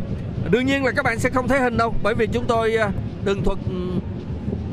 [0.50, 2.90] Đương nhiên là các bạn sẽ không thấy hình đâu bởi vì chúng tôi à,
[3.24, 3.74] tường thuật ừ,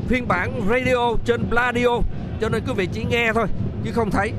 [0.08, 2.00] phiên bản radio trên Pladio
[2.40, 3.46] cho nên quý vị chỉ nghe thôi
[3.84, 4.32] chứ không thấy.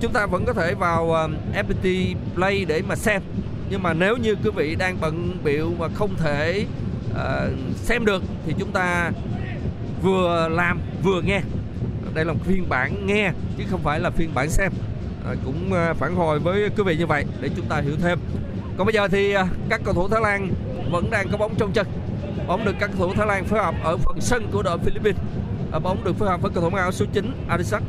[0.00, 3.22] Chúng ta vẫn có thể vào FPT Play để mà xem.
[3.70, 6.64] Nhưng mà nếu như quý vị đang bận biểu mà không thể
[7.10, 7.18] uh,
[7.76, 9.10] xem được thì chúng ta
[10.02, 11.40] vừa làm vừa nghe
[12.14, 14.72] đây là một phiên bản nghe chứ không phải là phiên bản xem.
[15.24, 18.18] À, cũng à, phản hồi với quý vị như vậy để chúng ta hiểu thêm.
[18.76, 20.52] Còn bây giờ thì à, các cầu thủ Thái Lan
[20.90, 21.86] vẫn đang có bóng trong chân.
[22.46, 25.20] Bóng được các cầu thủ Thái Lan phối hợp ở phần sân của đội Philippines.
[25.72, 27.82] À, bóng được phối hợp với cầu thủ áo số 9 Adisak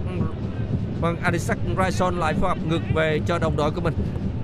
[1.01, 3.93] vâng Adisak Raison lại phối hợp ngược về cho đồng đội của mình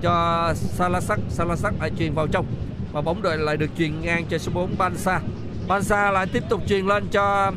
[0.02, 2.46] cho Salasak Salasak lại truyền vào trong.
[2.92, 5.20] Và bóng đội lại được truyền ngang cho số 4 Bansa
[5.68, 7.52] Bansa lại tiếp tục truyền lên cho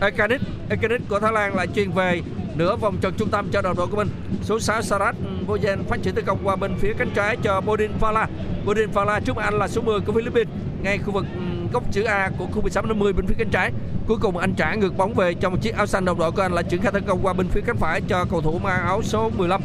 [0.00, 2.20] Ekanis Ekanis của Thái Lan lại truyền về
[2.54, 4.08] nửa vòng tròn trung tâm cho đồng đội của mình.
[4.42, 7.60] Số 6 Sarat ừ, Bojan phát triển tấn công qua bên phía cánh trái cho
[7.60, 8.26] Bodin Fala
[8.64, 10.48] Bodin Fala trước anh là số 10 của Philippines
[10.82, 11.40] ngay khu vực ừ,
[11.72, 13.72] góc chữ A của khu 16 50 bên phía cánh trái.
[14.06, 16.42] Cuối cùng anh trả ngược bóng về cho một chiếc áo xanh đồng đội của
[16.42, 18.82] anh là triển khai tấn công qua bên phía cánh phải cho cầu thủ mang
[18.82, 19.60] áo số 15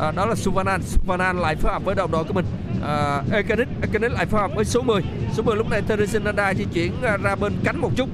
[0.00, 2.44] à, đó là Suvanan Suvanan lại phối hợp với đồng đội của mình.
[2.82, 6.54] À, Ekanis Ekanis lại phối hợp với số 10 số 10 lúc này Teresin Nanda
[6.54, 8.08] di chuyển ra bên cánh một chút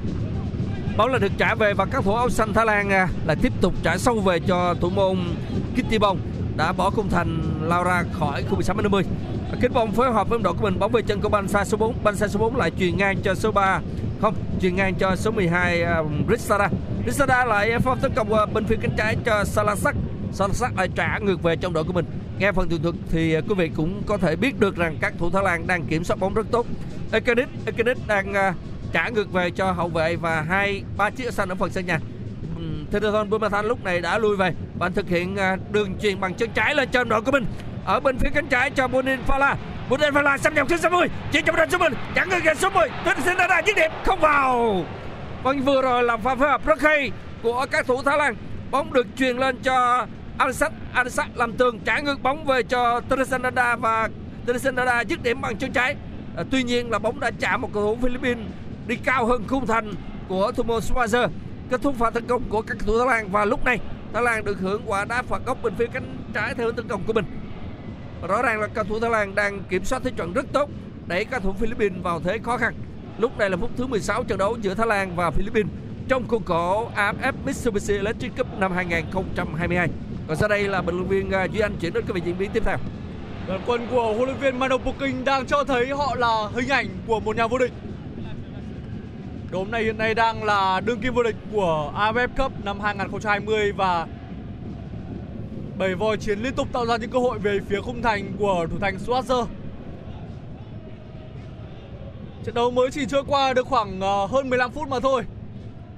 [0.96, 3.52] bóng là được trả về và các thủ áo xanh Thái Lan à, là tiếp
[3.60, 5.18] tục trả sâu về cho thủ môn
[5.72, 6.18] Kitty Bong
[6.56, 9.02] đã bỏ khung thành lao ra khỏi khu 16 50
[9.60, 11.94] Kính bóng phối hợp với đội của mình bóng về chân của Bansa số 4
[12.04, 13.80] Bansa số 4 lại truyền ngang cho số 3
[14.20, 16.68] không truyền ngang cho số 12 uh, à, Rissada.
[17.06, 19.96] Rissada lại phong tấn công qua bên phía cánh trái cho Salasak
[20.32, 22.04] Salasak lại trả ngược về trong đội của mình.
[22.38, 25.14] Nghe phần tường thuật thì à, quý vị cũng có thể biết được rằng các
[25.18, 26.66] thủ Thái Lan đang kiểm soát bóng rất tốt.
[27.12, 31.48] Ekanis Ekanis đang uh, trả ngược về cho hậu vệ và hai ba chiếc xanh
[31.48, 31.98] ở phần sân nhà.
[32.92, 36.50] Theraton Bumathan lúc này đã lui về và thực hiện à, đường chuyền bằng chân
[36.54, 37.46] trái lên cho đội của mình.
[37.84, 39.54] Ở bên phía cánh trái cho Bunin Fala.
[39.88, 42.88] Bunin Fala xâm nhập trên 60 chỉ cho đội số mình chẳng ngừng số 10
[43.04, 44.84] Theraton đã dứt điểm không vào.
[45.42, 47.10] Vâng vừa rồi là pha phối hợp rất hay
[47.42, 48.36] của các thủ Thái Lan.
[48.70, 50.06] Bóng được truyền lên cho
[50.38, 54.08] Alsat Alsat làm tường trả ngược bóng về cho Theraton và
[54.46, 55.96] Theraton dứt điểm bằng chân trái.
[56.36, 58.46] À, tuy nhiên là bóng đã chạm một cầu thủ Philippines
[58.86, 59.94] đi cao hơn khung thành
[60.28, 61.28] của Thomas Schweizer
[61.70, 63.78] kết thúc pha tấn công của các cầu thủ Thái Lan và lúc này,
[64.12, 66.88] Thái Lan được hưởng quả đá phạt góc bên phía cánh trái theo hướng tấn
[66.88, 67.24] công của mình.
[68.28, 70.70] Rõ ràng là cầu thủ Thái Lan đang kiểm soát thế trận rất tốt,
[71.06, 72.74] đẩy các thủ Philippines vào thế khó khăn.
[73.18, 75.72] Lúc này là phút thứ 16 trận đấu giữa Thái Lan và Philippines
[76.08, 79.88] trong khuôn khổ AFF Mitsubishi Electric Cup năm 2022
[80.28, 82.38] còn sau đây là bình luận viên à, Duy Anh chuyển đến các vị diễn
[82.38, 82.76] biến tiếp theo.
[83.48, 86.86] Đoàn quân của huấn luyện viên Mano Puking đang cho thấy họ là hình ảnh
[87.06, 87.72] của một nhà vô địch.
[89.50, 92.80] Đội bóng này hiện nay đang là đương kim vô địch của AFF Cup năm
[92.80, 94.06] 2020 và
[95.78, 98.66] bảy voi chiến liên tục tạo ra những cơ hội về phía khung thành của
[98.70, 99.46] thủ thành Schwarzer.
[102.44, 105.22] Trận đấu mới chỉ trôi qua được khoảng ờ, hơn 15 phút mà thôi.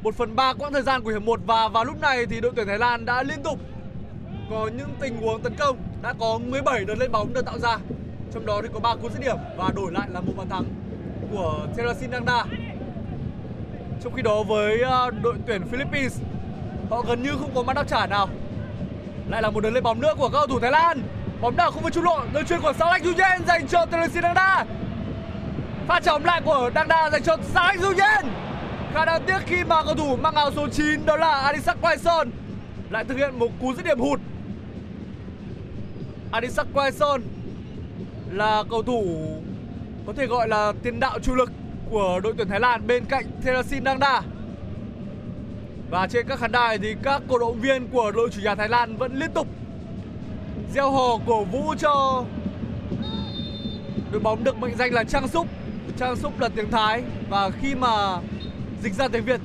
[0.03, 2.53] Một phần ba quãng thời gian của hiệp 1 và vào lúc này thì đội
[2.57, 3.59] tuyển Thái Lan đã liên tục
[4.51, 7.79] có những tình huống tấn công, đã có 17 đợt lên bóng được tạo ra
[8.35, 10.65] trong đó thì có 3 cú dứt điểm và đổi lại là một bàn thắng
[11.33, 12.45] của Terasin Nanda
[14.03, 16.21] trong khi đó với à, đội tuyển Philippines
[16.91, 18.29] Họ gần như không có mắt đáp trả nào.
[19.29, 21.03] Lại là một đường lên bóng nữa của các cầu thủ Thái Lan.
[21.41, 24.65] Bóng đảo không với trung lộ, đường chuyền của Salak Duyen dành cho Teresin Dangda.
[25.87, 28.33] Pha chóng lại của Dangda dành cho Salak Duyen.
[28.95, 32.31] Khá đáng tiếc khi mà cầu thủ mang áo số 9 đó là Adisak Quaison
[32.91, 34.21] lại thực hiện một cú dứt điểm hụt.
[36.33, 37.23] Adisak Quaison
[38.31, 39.05] là cầu thủ
[40.07, 41.51] có thể gọi là tiền đạo chủ lực
[41.90, 44.22] của đội tuyển Thái Lan bên cạnh Therasin Dangda.
[45.90, 48.68] Và trên các khán đài thì các cổ động viên của đội chủ nhà Thái
[48.68, 49.46] Lan vẫn liên tục
[50.74, 52.24] gieo hò cổ vũ cho
[54.12, 55.46] đội bóng được mệnh danh là Trang Súc.
[55.98, 58.18] Trang Súc là tiếng Thái và khi mà
[58.83, 59.40] dịch ra tiếng Việt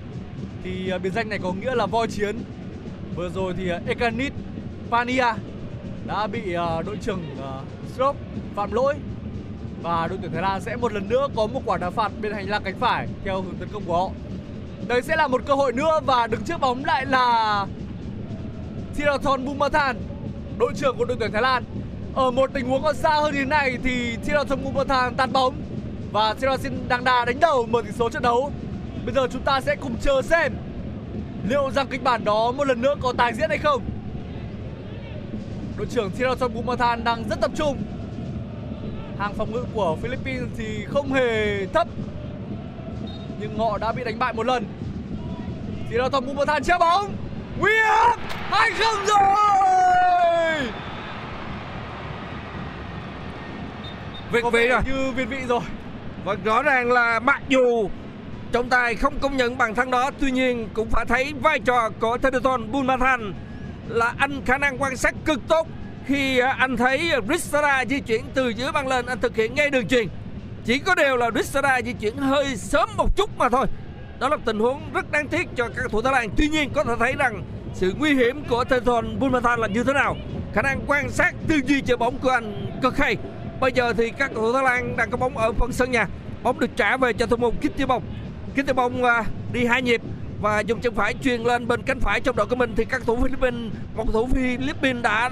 [0.64, 2.38] thì à, biệt danh này có nghĩa là voi chiến.
[3.16, 4.34] Vừa rồi thì à, Ekanit
[4.92, 5.34] Pania
[6.08, 7.22] đã bị à, đội trưởng
[7.96, 8.16] Strop
[8.56, 8.96] phạm lỗi
[9.84, 12.34] và đội tuyển Thái Lan sẽ một lần nữa có một quả đá phạt bên
[12.34, 14.10] hành lang cánh phải theo hướng tấn công của họ.
[14.88, 17.66] Đây sẽ là một cơ hội nữa và đứng trước bóng lại là
[18.96, 19.98] Thirathon Bumathan,
[20.58, 21.64] đội trưởng của đội tuyển Thái Lan.
[22.16, 25.56] Ở một tình huống còn xa hơn như thế này thì Thirathon Bumathan tạt bóng
[26.12, 28.52] và Thirasin Dangda đánh đầu mở tỷ số trận đấu.
[29.06, 30.54] Bây giờ chúng ta sẽ cùng chờ xem
[31.50, 33.82] liệu rằng kịch bản đó một lần nữa có tái diễn hay không.
[35.78, 37.78] Đội trưởng Thirathon Bumathan đang rất tập trung
[39.20, 41.88] hàng phòng ngự của Philippines thì không hề thấp
[43.40, 44.66] nhưng họ đã bị đánh bại một lần.
[45.90, 47.16] Thì là thằng Bumathan treo bóng.
[47.60, 50.68] Nguy hiểm hai không rồi!
[54.32, 54.82] Việt vị rồi.
[54.86, 55.62] như việt vị rồi.
[56.26, 57.90] Và rõ ràng là mặc dù
[58.52, 61.90] trọng tài không công nhận bàn thắng đó Tuy nhiên cũng phải thấy vai trò
[62.00, 63.34] của Thedorton Bumathan
[63.88, 65.68] Là anh khả năng quan sát cực tốt
[66.08, 69.56] khi à, anh thấy à, Ristara di chuyển từ dưới băng lên, anh thực hiện
[69.56, 70.08] ngay đường truyền.
[70.66, 73.66] Chỉ có điều là Ristara di chuyển hơi sớm một chút mà thôi.
[74.20, 76.30] Đó là tình huống rất đáng tiếc cho các thủ Thái Lan.
[76.38, 79.94] Tuy nhiên, có thể thấy rằng sự nguy hiểm của Tenthon Bunmathan là như thế
[79.94, 80.18] nào.
[80.54, 83.18] Khả năng quan sát tư duy chơi bóng của anh cực hay.
[83.60, 86.08] Bây giờ thì các thủ Thái Lan đang có bóng ở phần sân nhà.
[86.44, 88.04] Bóng được trả về cho thủ môn Kitty Bông.
[88.54, 90.02] Kitty Bông à, đi hai nhịp
[90.42, 92.74] và dùng chân phải truyền lên bên cánh phải trong đội của mình.
[92.76, 95.30] Thì các thủ Philippines, một thủ Philippines đã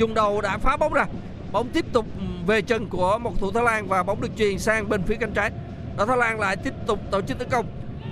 [0.00, 1.06] dùng đầu đã phá bóng ra
[1.52, 2.06] bóng tiếp tục
[2.46, 5.32] về chân của một thủ Thái Lan và bóng được truyền sang bên phía cánh
[5.32, 5.50] trái.
[5.96, 7.66] Đội Thái Lan lại tiếp tục tổ chức tấn công.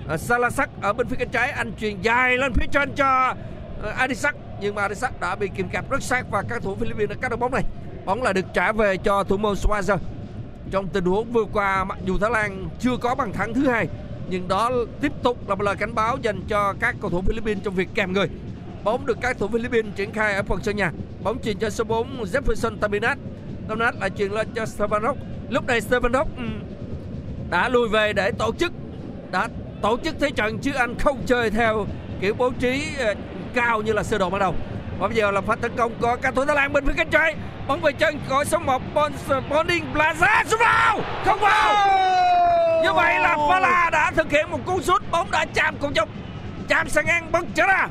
[0.08, 3.06] À, Salasak ở bên phía cánh trái anh truyền dài lên phía trên cho
[3.82, 4.36] à, Adisak.
[4.60, 7.28] Nhưng mà Adisak đã bị kìm kẹp rất sát và các thủ Philippines đã cắt
[7.28, 7.64] được bóng này.
[8.04, 9.98] Bóng lại được trả về cho thủ môn Swazzer
[10.70, 13.88] trong tình huống vừa qua mặc dù Thái Lan chưa có bàn thắng thứ hai
[14.30, 14.70] nhưng đó
[15.00, 17.88] tiếp tục là một lời cảnh báo dành cho các cầu thủ Philippines trong việc
[17.94, 18.28] kèm người.
[18.84, 20.92] Bóng được các thủ Philippines triển khai ở phần sân nhà.
[21.22, 23.18] Bóng truyền cho số 4 Jefferson Taminat.
[23.68, 25.14] Taminat lại truyền lên cho Stefanov.
[25.48, 26.42] Lúc này Stefanov ừ,
[27.50, 28.72] đã lùi về để tổ chức
[29.30, 29.48] đã
[29.82, 31.86] tổ chức thế trận chứ anh không chơi theo
[32.20, 33.14] kiểu bố trí ờ,
[33.54, 34.54] cao như là sơ đồ ban đầu.
[34.98, 37.10] Và bây giờ là pha tấn công của các thủ Thái Lan bên phía cánh
[37.10, 37.34] trái.
[37.68, 39.12] Bóng về chân của số 1 Bon
[39.50, 41.00] Bonding Plaza sút vào.
[41.24, 41.88] Không vào.
[42.82, 46.08] Như vậy là Phala đã thực hiện một cú sút bóng đã chạm cùng trong
[46.68, 47.88] chạm sang ngang bật trở ra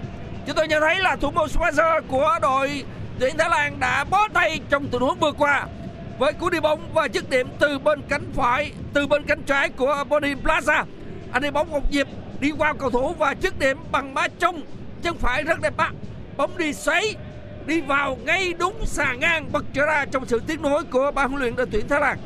[0.47, 2.83] Chúng tôi nhận thấy là thủ môn Schweizer của đội
[3.19, 5.65] tuyển Thái Lan đã bó tay trong tình huống vừa qua
[6.19, 9.69] với cú đi bóng và dứt điểm từ bên cánh phải, từ bên cánh trái
[9.69, 10.83] của Boni Plaza.
[11.31, 12.07] Anh đi bóng một nhịp
[12.39, 14.61] đi qua cầu thủ và dứt điểm bằng má trong
[15.01, 15.91] chân phải rất đẹp mắt.
[16.37, 17.15] Bóng đi xoáy
[17.65, 21.29] đi vào ngay đúng xà ngang bật trở ra trong sự tiếc nối của ban
[21.29, 22.17] huấn luyện đội tuyển Thái Lan.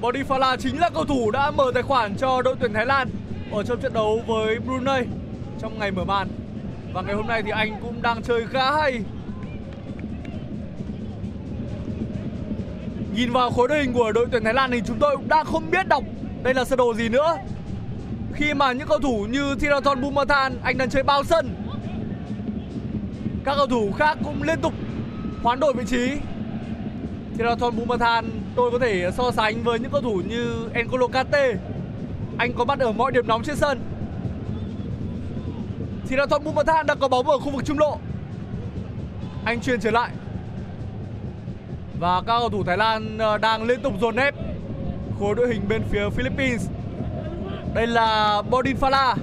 [0.00, 3.08] Bodifala chính là cầu thủ đã mở tài khoản cho đội tuyển Thái Lan
[3.52, 5.04] ở trong trận đấu với Brunei
[5.60, 6.28] trong ngày mở màn.
[6.92, 9.00] Và ngày hôm nay thì anh cũng đang chơi khá hay.
[13.14, 15.46] Nhìn vào khối đội hình của đội tuyển Thái Lan thì chúng tôi cũng đang
[15.46, 16.04] không biết đọc
[16.42, 17.36] đây là sơ đồ gì nữa.
[18.34, 21.54] Khi mà những cầu thủ như Thiraton Bumathan anh đang chơi bao sân.
[23.44, 24.72] Các cầu thủ khác cũng liên tục
[25.42, 26.10] hoán đổi vị trí.
[27.38, 31.54] Thiraton Bumathan tôi có thể so sánh với những cầu thủ như N'Golo Kante.
[32.38, 33.80] Anh có bắt ở mọi điểm nóng trên sân
[36.08, 37.98] thì là Thuận Bumathan đang có bóng ở khu vực trung lộ.
[39.44, 40.10] Anh truyền trở lại.
[42.00, 44.34] Và các cầu thủ Thái Lan ờ, đang liên tục dồn ép
[45.20, 46.68] Khối đội hình bên phía Philippines.
[47.74, 49.16] Đây là Bodin Fala.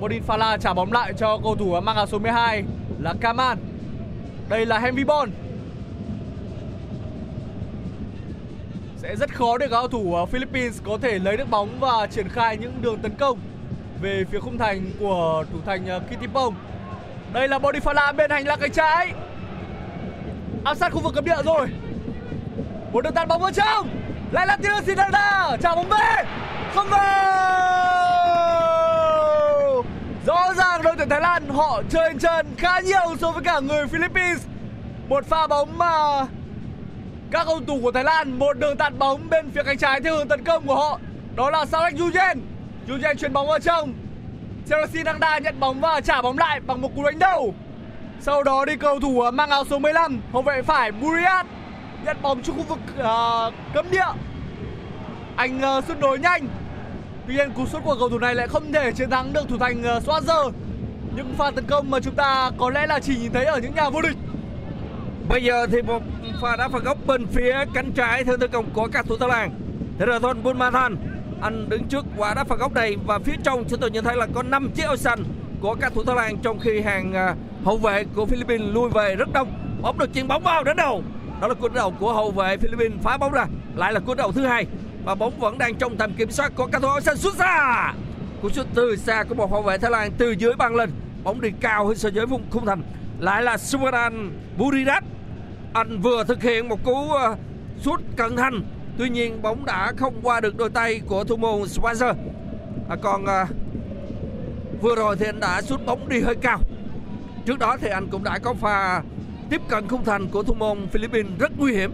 [0.00, 2.64] Bodin Fala trả bóng lại cho cầu thủ mang áo số 12
[2.98, 3.58] là Kaman.
[4.48, 5.30] Đây là Henry Bon
[8.96, 12.06] Sẽ rất khó để các cầu thủ ờ, Philippines có thể lấy được bóng và
[12.06, 13.38] triển khai những đường tấn công
[14.00, 16.54] về phía khung thành của thủ thành ờ, Kitty Pong.
[17.32, 19.12] Đây là Bodifala bên hành lang cánh trái.
[20.64, 21.68] Áp sát khu vực cấm địa rồi.
[22.92, 23.88] Một đường tạt bóng vào trong.
[24.32, 25.56] Lại là Tirus Sinada.
[25.62, 26.24] chào bóng về.
[26.74, 27.00] Không vào.
[30.26, 33.86] Rõ ràng đội tuyển Thái Lan, họ chơi chân khá nhiều so với cả người
[33.86, 34.46] Philippines.
[35.08, 36.26] Một pha bóng mà
[37.30, 40.16] các cầu thủ của Thái Lan, một đường tạt bóng bên phía cánh trái theo
[40.16, 40.98] hướng tấn công của họ.
[41.36, 42.49] Đó là Sarek Yuyen
[42.88, 43.94] Julian chuyền bóng vào trong.
[44.68, 47.54] Chelsea đang đa nhận bóng và trả bóng lại bằng một cú đánh đầu.
[48.20, 51.46] Sau đó đi cầu thủ à, mang áo số 15, hậu vệ phải Buriat
[52.04, 54.12] nhận bóng trong khu vực uh, cấm địa.
[55.36, 56.48] Anh uh, sút nối nhanh.
[57.26, 59.58] Tuy nhiên cú sút của cầu thủ này lại không thể chiến thắng được thủ
[59.58, 60.50] thành uh, Swazer
[61.16, 63.74] Những pha tấn công mà chúng ta có lẽ là chỉ nhìn thấy ở những
[63.74, 64.16] nhà vô địch.
[65.28, 66.02] Bây giờ thì một
[66.42, 69.28] pha đá phạt góc bên phía cánh trái theo tấn công của các thủ Thái
[69.28, 69.50] Lan.
[69.98, 70.96] Thế rồi thôn Bunmathan
[71.40, 74.16] anh đứng trước quả đá phạt góc này và phía trong chúng tôi nhận thấy
[74.16, 75.24] là có 5 chiếc áo xanh
[75.60, 79.16] của các thủ Thái Lan trong khi hàng à, hậu vệ của Philippines lui về
[79.16, 79.52] rất đông.
[79.82, 81.02] Bóng được chuyền bóng vào đến đầu.
[81.40, 83.46] Đó là cú đánh đầu của hậu vệ Philippines, phá bóng ra.
[83.76, 84.66] Lại là cú đầu thứ hai
[85.04, 87.92] và bóng vẫn đang trong tầm kiểm soát của các thủ áo xanh xuất xa.
[88.42, 90.90] Cú sút từ xa của một hậu vệ Thái Lan từ dưới băng lên.
[91.24, 92.82] Bóng đi cao hơn so với vùng khung thành.
[93.18, 95.04] Lại là Subaran Buridat
[95.72, 97.36] anh vừa thực hiện một cú à,
[97.80, 98.62] sút cận thành
[99.00, 102.14] tuy nhiên bóng đã không qua được đôi tay của thủ môn Schweizer.
[102.88, 103.46] à, còn à,
[104.80, 106.60] vừa rồi thì anh đã sút bóng đi hơi cao
[107.46, 109.02] trước đó thì anh cũng đã có pha
[109.50, 111.92] tiếp cận khung thành của thủ môn Philippines rất nguy hiểm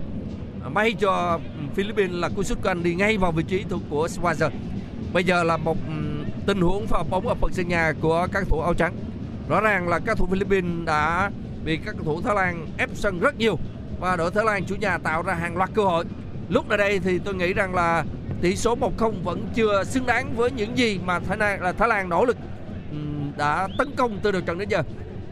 [0.65, 1.41] à, may cho
[1.75, 4.51] Philippines là cú sút của anh đi ngay vào vị trí thuộc của Schweizer.
[5.13, 5.77] bây giờ là một
[6.47, 8.95] tình huống pha bóng ở phần sân nhà của các thủ áo trắng
[9.49, 11.31] rõ ràng là các thủ Philippines đã
[11.65, 13.59] bị các thủ Thái Lan ép sân rất nhiều
[14.01, 16.05] và đội Thái Lan chủ nhà tạo ra hàng loạt cơ hội.
[16.49, 18.05] Lúc này đây thì tôi nghĩ rằng là
[18.41, 21.89] tỷ số 1-0 vẫn chưa xứng đáng với những gì mà Thái Lan là Thái
[21.89, 22.37] Lan nỗ lực
[23.37, 24.83] đã tấn công từ đầu trận đến giờ.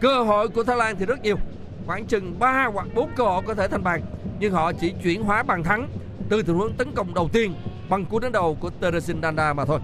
[0.01, 1.37] Cơ hội của Thái Lan thì rất nhiều,
[1.87, 4.03] khoảng chừng 3 hoặc 4 cơ hội có thể thành bàn,
[4.41, 5.89] nhưng họ chỉ chuyển hóa bàn thắng
[6.29, 7.55] từ tình huống tấn công đầu tiên
[7.89, 9.81] bằng cú đánh đầu của Teresin Danda mà thôi.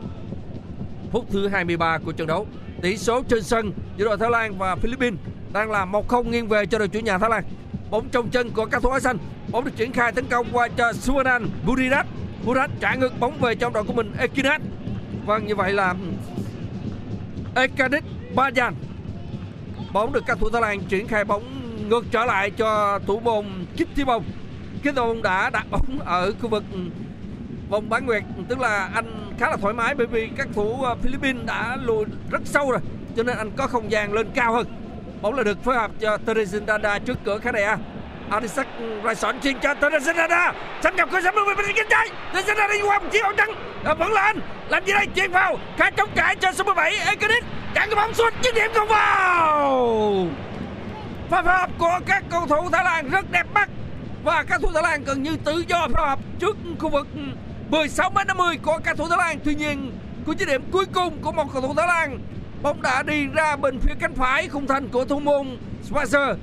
[1.12, 2.46] Phút thứ 23 của trận đấu,
[2.82, 5.20] tỷ số trên sân giữa đội Thái Lan và Philippines
[5.52, 7.44] đang là 1-0 nghiêng về cho đội chủ nhà Thái Lan.
[7.90, 9.18] Bóng trong chân của các thủ áo xanh,
[9.50, 12.06] bóng được triển khai tấn công qua cho Suanan Buridat.
[12.44, 14.60] Buridat trả ngược bóng về trong đội của mình Ekinat.
[15.26, 15.96] Vâng như vậy là ừ,
[17.54, 18.72] Ekadit Bajan.
[19.92, 21.42] Bóng được các thủ Thái Lan triển khai bóng
[21.88, 24.24] ngược trở lại cho thủ môn Kittibong.
[24.78, 26.78] Kittibong đã đặt bóng ở khu vực ừ,
[27.68, 30.94] vòng bán nguyệt, tức là anh khá là thoải mái bởi vì các thủ ờ,
[31.02, 32.80] Philippines đã lùi rất sâu rồi,
[33.16, 34.66] cho nên anh có không gian lên cao hơn
[35.22, 37.62] bóng là được phối hợp cho Teresin Dada trước cửa khán đài
[38.30, 38.66] Adisak
[39.04, 42.08] Raison chuyền cho Teresin Dada xâm nhập cơ sở bên bên cánh trái.
[42.32, 43.50] Teresin đi qua một chiếc áo trắng.
[43.84, 45.06] À, vẫn là anh làm gì đây?
[45.14, 45.58] Chuyền vào.
[45.76, 50.26] Khá chống trải cho số 17 Ekenit chặn cái bóng sút dứt điểm không vào.
[51.30, 53.68] Pha phối hợp của các cầu thủ Thái Lan rất đẹp mắt.
[54.24, 57.06] Và các thủ Thái Lan gần như tự do phối hợp trước khu vực
[57.68, 59.38] 16 mét 50 của các thủ Thái Lan.
[59.44, 59.92] Tuy nhiên
[60.26, 62.18] cú chiếc điểm cuối cùng của một cầu thủ Thái Lan
[62.62, 65.58] bóng đã đi ra bên phía cánh phải khung thành của thủ môn
[65.90, 66.34] Schwarzer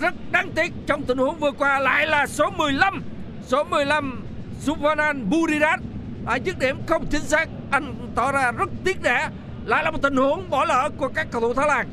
[0.00, 3.02] rất đáng tiếc trong tình huống vừa qua lại là số 15
[3.42, 4.24] số 15
[4.60, 5.80] Suvanan Buridat
[6.26, 9.28] ở dứt điểm không chính xác, anh tỏ ra rất tiếc rẻ.
[9.64, 11.86] Lại là một tình huống bỏ lỡ của các cầu thủ Thái Lan.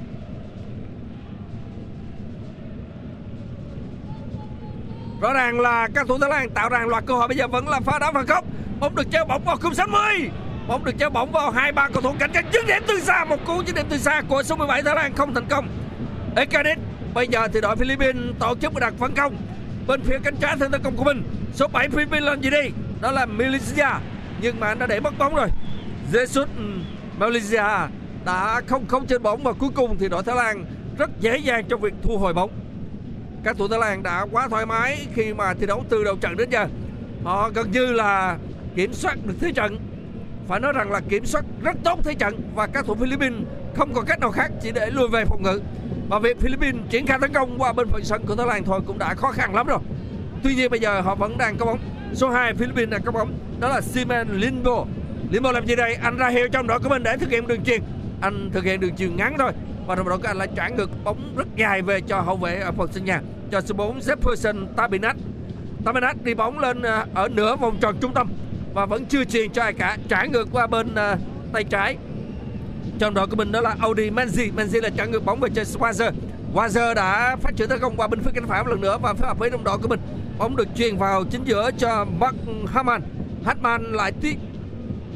[5.21, 7.67] Rõ ràng là các thủ Thái Lan tạo ra loạt cơ hội, bây giờ vẫn
[7.67, 8.45] là pha đá phạt góc.
[8.79, 10.29] Bóng được chơi bóng vào khung 60
[10.67, 12.45] bóng được chơi bóng vào hai ba cầu thủ cạnh tranh.
[12.53, 15.13] Dứt điểm từ xa, một cú dứt điểm từ xa của số 17 Thái Lan
[15.15, 15.67] không thành công.
[16.35, 16.77] Ekadit
[17.13, 19.35] bây giờ thì đội Philippines tổ chức một đặt phản công.
[19.87, 22.69] Bên phía cánh trái theo tấn công của mình, số 7 Philippines làm gì đi?
[23.01, 23.89] Đó là Malaysia.
[24.41, 25.47] Nhưng mà anh đã để mất bóng rồi.
[26.11, 26.63] Jesus ừ,
[27.17, 27.63] Malaysia
[28.25, 30.65] đã không không trên bóng và cuối cùng thì đội Thái Lan
[30.97, 32.51] rất dễ dàng trong việc thu hồi bóng.
[33.43, 36.37] Các thủ Thái Lan đã quá thoải mái khi mà thi đấu từ đầu trận
[36.37, 36.67] đến giờ.
[37.23, 38.37] Họ gần như là
[38.75, 39.77] kiểm soát được thế trận.
[40.47, 43.39] Phải nói rằng là kiểm soát rất tốt thế trận và các thủ Philippines
[43.75, 45.61] không còn cách nào khác chỉ để lùi về phòng ngự
[46.11, 48.81] và việc Philippines triển khai tấn công qua bên phần sân của Thái Lan thôi
[48.87, 49.79] cũng đã khó khăn lắm rồi.
[50.43, 51.79] Tuy nhiên bây giờ họ vẫn đang có bóng.
[52.13, 54.85] Số 2 Philippines đang có bóng, đó là Simen Limbo
[55.31, 55.93] Limbo làm gì đây?
[55.93, 57.81] Anh ra hiệu trong đội của mình để thực hiện đường chuyền.
[58.21, 59.51] Anh thực hiện đường chuyền ngắn thôi.
[59.87, 62.59] Và trong đó các anh lại trả ngược bóng rất dài về cho hậu vệ
[62.59, 65.15] ở phần sân nhà, cho số 4 Jefferson Tabinat.
[65.85, 68.31] Tabinat đi bóng lên ờ, ở nửa vòng tròn trung tâm
[68.73, 69.97] và vẫn chưa truyền cho ai cả.
[70.07, 71.17] Trả ngược qua bên ờ,
[71.53, 71.97] tay trái
[72.99, 75.61] trong đó của mình đó là Audi Manzi Manzi là trả ngược bóng về cho
[75.61, 76.11] Schwarzer
[76.53, 79.13] Schwarzer đã phát triển tấn công qua bên phía cánh phải một lần nữa và
[79.13, 79.99] phối hợp với đồng đội của mình.
[80.37, 82.35] Bóng được truyền vào chính giữa cho Mark
[82.67, 83.01] Haman
[83.45, 84.35] Hartman lại tiếp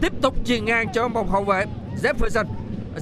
[0.02, 1.66] tiếp tục truyền ngang cho một hậu vệ
[2.04, 2.46] Jefferson.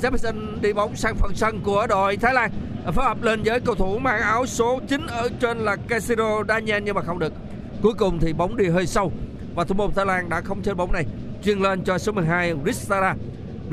[0.02, 2.52] Jefferson đi bóng sang phần sân của đội Thái Lan.
[2.96, 6.84] Phối hợp lên với cầu thủ mang áo số 9 ở trên là Casiro Daniel
[6.84, 7.34] nhưng mà không được.
[7.82, 9.12] Cuối cùng thì bóng đi hơi sâu
[9.56, 11.06] và thủ môn Thái Lan đã không chơi bóng này.
[11.44, 13.16] Truyền lên cho số 12 Ristara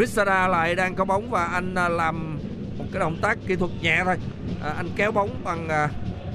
[0.00, 2.38] Rizada lại đang có bóng và anh à, làm
[2.78, 4.16] một cái động tác kỹ thuật nhẹ thôi.
[4.62, 5.88] À, anh kéo bóng bằng à,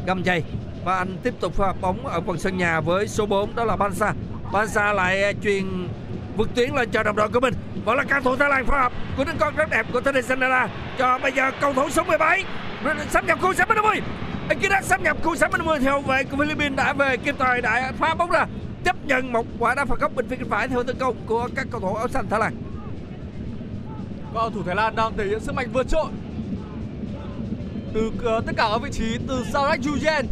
[0.05, 0.43] găm giày
[0.85, 3.75] và anh tiếp tục pha bóng ở phần sân nhà với số 4 đó là
[3.75, 4.13] Bansa
[4.51, 5.87] Bansa lại à, truyền
[6.37, 7.53] vượt tuyến lên cho đồng đội của mình.
[7.85, 10.21] Và là cầu thủ Thái Lan phối hợp của đứa con rất đẹp của Tony
[10.21, 12.43] Sandara cho bây giờ cầu thủ số 17
[13.09, 14.01] sắp nhập khu 60
[14.49, 18.15] Ekida sắp nhập khu 60 theo vệ của Philippines đã về kịp thời đã phá
[18.15, 18.45] bóng ra.
[18.83, 21.49] Chấp nhận một quả đá phạt góc bên phía bên phải theo tấn công của
[21.55, 22.64] các cầu thủ áo xanh Thái Lan
[24.35, 26.05] cầu thủ Thái Lan đang thể hiện sức mạnh vượt trội.
[27.93, 30.25] Từ uh, tất cả các vị trí từ Sarek Jujen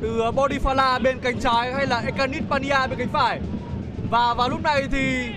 [0.00, 3.40] từ ờ, uh, Bodifala bên cánh trái hay là Ekanit Pania bên cánh phải.
[4.10, 5.28] Và vào lúc này thì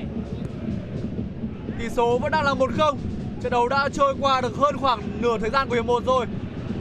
[1.80, 2.96] tỷ số vẫn đang là 1-0
[3.42, 6.26] trận đấu đã trôi qua được hơn khoảng nửa thời gian của hiệp 1 rồi.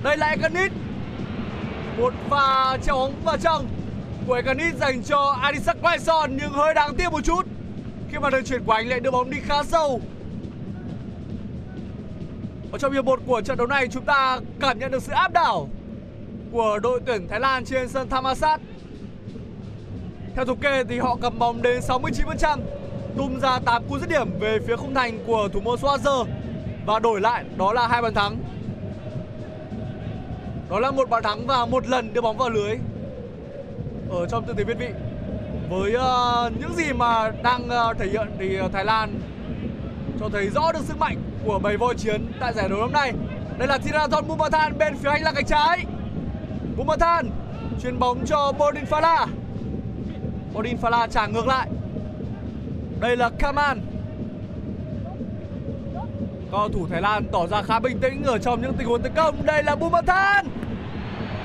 [0.03, 0.73] Đây là Ekanit.
[1.99, 3.67] Một pha treo bóng vào trong
[4.27, 7.47] của Ekanit dành cho Adisak Quaison nhưng hơi đáng tiếc một chút.
[8.11, 10.01] Khi mà đường chuyển của anh lại đưa bóng đi khá sâu
[12.73, 15.33] ở trong hiệp 1 của trận đấu này chúng ta cảm nhận được sự áp
[15.33, 15.69] đảo
[16.53, 18.61] của đội tuyển Thái Lan trên sân Thammasat.
[20.35, 22.59] Theo thống kê thì họ cầm bóng đến 69%,
[23.17, 26.25] tung ra 8 cú dứt điểm về phía khung thành của thủ môn Swatzer
[26.87, 28.37] và đổi lại đó là hai bàn thắng.
[30.71, 32.77] Đó là một bàn thắng và một lần đưa bóng vào lưới
[34.11, 34.89] ở trong tư thế việt vị.
[35.71, 39.21] Với uh, những gì mà đang uh, thể hiện thì Thái Lan
[40.23, 43.13] cho thấy rõ được sức mạnh của bầy voi chiến tại giải đấu năm nay.
[43.59, 45.85] Đây là Thirathon Bumathan bên phía anh là cánh trái.
[46.77, 47.31] Bumathan
[47.83, 49.27] chuyền bóng cho Bodin Fala.
[50.53, 51.69] Bodin Fala trả ngược lại.
[53.01, 53.81] Đây là Kaman.
[56.51, 59.13] Cầu thủ Thái Lan tỏ ra khá bình tĩnh ở trong những tình huống tấn
[59.15, 59.47] công.
[59.47, 60.47] Đây là Bumathan.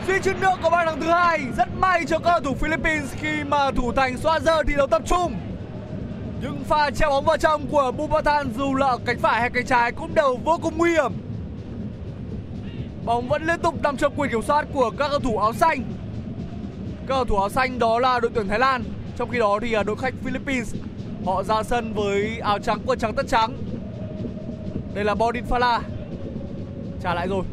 [0.07, 1.39] Suy chút nữa có bàn thắng thứ hai.
[1.57, 5.35] Rất may cho cầu thủ Philippines khi mà thủ thành Swatzer thi đấu tập trung.
[6.41, 9.65] Những pha treo bóng vào trong của Bumathan dù là ở cánh phải hay cánh
[9.65, 11.11] trái cũng đều vô cùng nguy hiểm.
[13.05, 15.83] Bóng vẫn liên tục nằm trong quyền kiểm soát của các cầu thủ áo xanh.
[17.07, 18.83] Các cầu thủ áo xanh đó là đội tuyển Thái Lan.
[19.17, 20.75] Trong khi đó thì đội khách Philippines
[21.25, 23.53] họ ra sân với áo trắng quần trắng tất trắng.
[24.93, 25.79] Đây là Bodin Fala.
[27.03, 27.43] Trả lại rồi.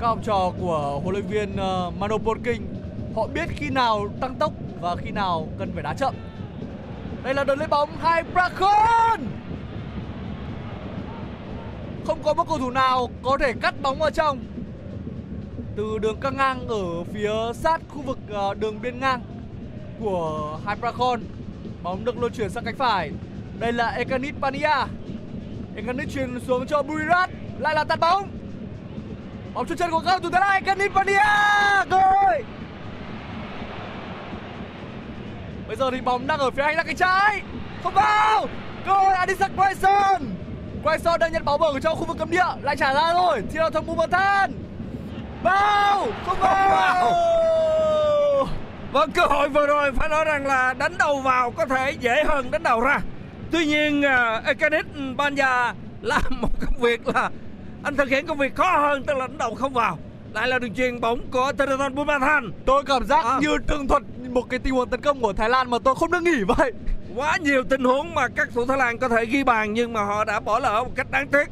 [0.00, 2.62] Các học trò của huấn luyện viên ờ, Manopolking
[3.16, 6.14] họ biết khi nào tăng tốc và khi nào cần phải đá chậm.
[7.28, 9.20] Đây là đường lấy bóng hai Bracon
[12.06, 14.38] Không có một cầu thủ nào có thể cắt bóng vào trong.
[15.76, 19.20] Từ đường căng ngang ở phía sát khu vực ờ, đường biên ngang
[20.00, 21.20] của hai Bracon
[21.82, 23.10] Bóng được luân chuyển sang cánh phải.
[23.58, 24.86] Đây là Ekanit Pania
[25.76, 28.28] Ekanit chuyển xuống cho Burirat Lại là tạt bóng.
[29.54, 31.20] Bóng chân chân của cầu thủ thứ hai Ekanit Pania
[31.90, 32.44] Rồi
[35.68, 37.42] Bây giờ thì bóng đang ở phía hành lang cánh trái.
[37.82, 38.46] Không vào.
[38.86, 40.22] Cơ hội Adisak Quaison
[40.84, 43.42] Quaison đang nhận bóng ở trong khu vực cấm địa Lại trả ra rồi.
[43.52, 44.52] Thì là thằng Bumathan
[45.42, 46.06] Vào.
[46.26, 47.12] Không vào.
[48.92, 52.24] Vâng cơ hội vừa rồi phải nói rằng là đánh đầu vào có thể dễ
[52.24, 53.00] hơn đánh đầu ra.
[53.50, 57.30] Tuy nhiên uh, Ekanit Banya làm một công việc là
[57.82, 59.98] anh thực hiện công việc khó hơn tức là đánh đầu không vào.
[60.34, 63.38] Lại là đường chuyền bóng của Tereton Bumathan Tôi cảm giác À.
[63.40, 64.02] như tường thuật
[64.34, 66.72] một cái tình huống tấn công của Thái Lan mà tôi không được nghỉ vậy
[67.16, 70.04] quá nhiều tình huống mà các thủ Thái Lan có thể ghi bàn nhưng mà
[70.04, 71.48] họ đã bỏ lỡ một cách đáng tiếc.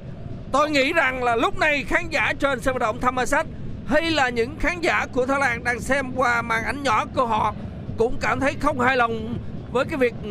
[0.53, 3.47] Tôi nghĩ rằng là lúc này khán giả trên sân vận động Thammasat
[3.87, 7.27] hay là những khán giả của Thái Lan đang xem qua màn ảnh nhỏ của
[7.27, 7.55] họ
[7.99, 9.39] cũng cảm thấy không hài lòng
[9.73, 10.31] với cái việc ừ,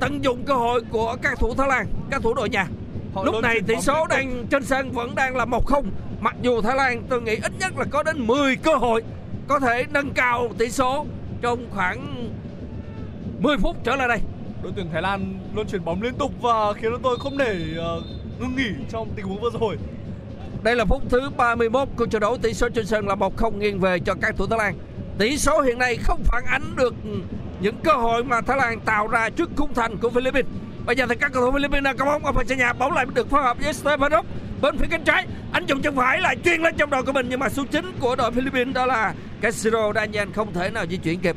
[0.00, 2.66] tận dụng cơ hội của các thủ Thái Lan, các thủ đội nhà.
[3.14, 5.82] Họ Lúc này tỷ số đang trên sân vẫn đang là 1-0
[6.20, 9.02] Mặc dù Thái Lan tôi nghĩ ít nhất là có đến 10 cơ hội
[9.48, 11.06] Có thể nâng cao tỷ số
[11.40, 12.30] trong khoảng
[13.40, 14.18] 10 phút trở lại đây.
[14.62, 18.02] Đội tuyển Thái Lan luôn chuyển bóng liên tục và khiến tôi không thể ờ,
[18.38, 19.76] ngưng nghỉ trong tình huống vừa rồi.
[20.62, 22.38] Đây là phút thứ 31 của trận đấu.
[22.42, 24.74] Tỷ số trên sân là 1-0 nghiêng về cho các thủ Thái Lan.
[25.18, 26.94] Tỷ số hiện nay không phản ánh được
[27.60, 30.50] những cơ hội mà Thái Lan tạo ra trước khung thành của Philippines.
[30.86, 32.24] Bây giờ thì các cầu thủ Philippines đang có bóng.
[32.24, 34.22] Ở phần sân nhà Bóng lại được phối hợp với Stefanov
[34.62, 37.26] Bên phía cánh trái Anh dùng chân phải lại chuyên lên trong đội của mình
[37.28, 40.96] Nhưng mà số chín của đội Philippines đó là Casiro Daniel không thể nào di
[40.96, 41.36] chuyển kịp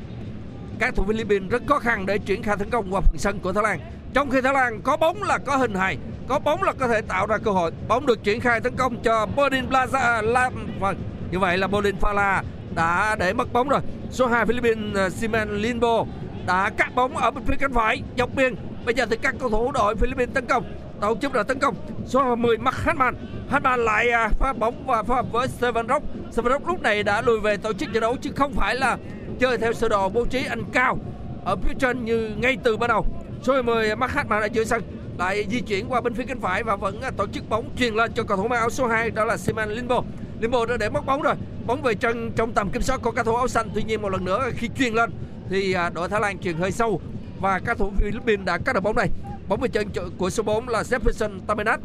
[0.80, 3.54] các thủ Philippines rất khó khăn để triển khai tấn công qua phần sân của
[3.54, 3.80] Thái Lan.
[4.14, 5.98] Trong khi Thái Lan có bóng là có hình hài,
[6.28, 7.72] có bóng là có thể tạo ra cơ hội.
[7.88, 10.54] Bóng được triển khai tấn công cho Bodin Plaza Lam.
[10.80, 10.96] Vâng,
[11.32, 12.44] như vậy là Bodin Phala
[12.76, 13.80] đã để mất bóng rồi.
[14.12, 16.06] Số 2 Philippines ờ, Simen Limbo
[16.48, 18.56] đã cắt bóng ở bên phía cánh phải dọc biên.
[18.86, 20.64] Bây giờ thì các cầu thủ đội Philippines tấn công
[21.04, 21.76] tổ chức đã tấn công
[22.06, 23.16] số 10 Mark Hartman
[23.50, 27.04] Hartman lại à, phá bóng và phối hợp với Seven Rock Seven Rock lúc này
[27.04, 28.98] đã lùi về tổ chức trận đấu chứ không phải là
[29.40, 30.98] chơi theo sơ đồ bố trí anh cao
[31.46, 33.06] ở phía trên như ngay từ ban đầu
[33.42, 34.82] số 10 Mark Hartman đã giữa sân
[35.18, 37.94] lại di chuyển qua bên phía cánh phải và vẫn à, tổ chức bóng truyền
[37.94, 40.02] lên cho cầu thủ mang áo số 2 đó là Simon Limbo.
[40.40, 41.36] Limbo đã để mất bóng rồi.
[41.66, 43.70] Bóng về chân trong tầm kiểm soát của cầu thủ áo xanh.
[43.76, 45.12] Tuy nhiên một lần nữa khi truyền lên
[45.50, 47.02] thì à, đội Thái Lan truyền hơi sâu
[47.40, 49.10] và các thủ Philippines đã cắt được bóng này.
[49.54, 49.88] Bóng về chân
[50.18, 51.80] của số 4 là Jefferson Tamenat.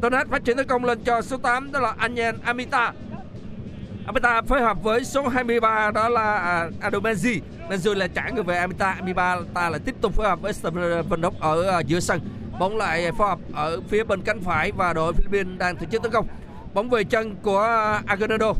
[0.00, 2.92] Tamenat phát triển tấn công lên cho số 8 đó là Anyan Amita.
[4.06, 7.40] Amita phối hợp với số 23 đó là à, Adomenzi.
[7.68, 8.90] Menzi là trả người về Amita.
[8.90, 12.20] Amita lại tiếp tục phối hợp với Steven ở à, giữa sân.
[12.58, 16.02] Bóng lại phối hợp ở phía bên cánh phải và đội Philippines đang tổ chức
[16.02, 16.26] tấn công.
[16.74, 18.52] Bóng về chân của à, Aguinaldo.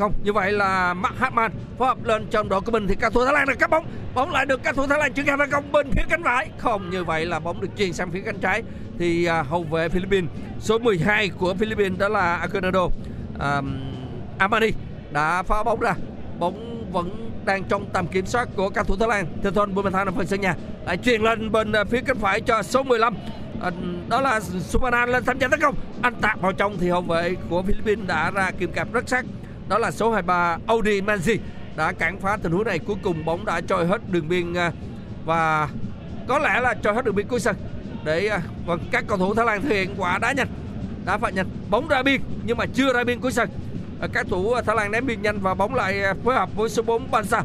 [0.00, 3.10] Không, như vậy là Mark Hartman phối hợp lên trong đội của mình thì cầu
[3.10, 3.86] thủ Thái Lan được cắt bóng.
[4.14, 6.50] Bóng lại được cầu thủ Thái Lan chuyển sang tấn công bên phía cánh phải.
[6.58, 8.62] Không, như vậy là bóng được truyền sang phía cánh trái
[8.98, 10.30] thì à, hậu vệ Philippines
[10.60, 12.88] số 12 của Philippines đó là Aguinaldo
[13.38, 13.62] à,
[14.38, 14.70] Amani
[15.12, 15.94] đã phá bóng ra.
[16.38, 19.26] Bóng vẫn đang trong tầm kiểm soát của cầu thủ Thái Lan.
[19.42, 20.54] Theo thôn Bumathan ở phần sân nhà
[20.86, 23.18] lại truyền lên bên à, phía cánh phải cho số 15 à,
[23.60, 23.70] ờ,
[24.08, 27.34] đó là Supanan lên tham gia tấn công anh tạt vào trong thì hậu vệ
[27.50, 29.24] của Philippines đã ra kìm cặp rất sắc
[29.70, 31.38] đó là số 23 Audi Manzi
[31.76, 32.78] đã cản phá tình huống này.
[32.78, 34.72] Cuối cùng bóng đã trôi hết đường biên à,
[35.24, 35.68] và
[36.28, 37.56] có lẽ là trôi hết đường biên cuối sân
[38.04, 40.48] để à, và các cầu thủ Thái Lan thực hiện quả đá nhanh,
[41.04, 41.46] đá phạt nhanh.
[41.70, 43.48] Bóng ra biên nhưng mà chưa ra biên cuối sân.
[44.00, 46.82] À, các thủ Thái Lan ném biên nhanh và bóng lại phối hợp với số
[46.82, 47.42] 4 Bansa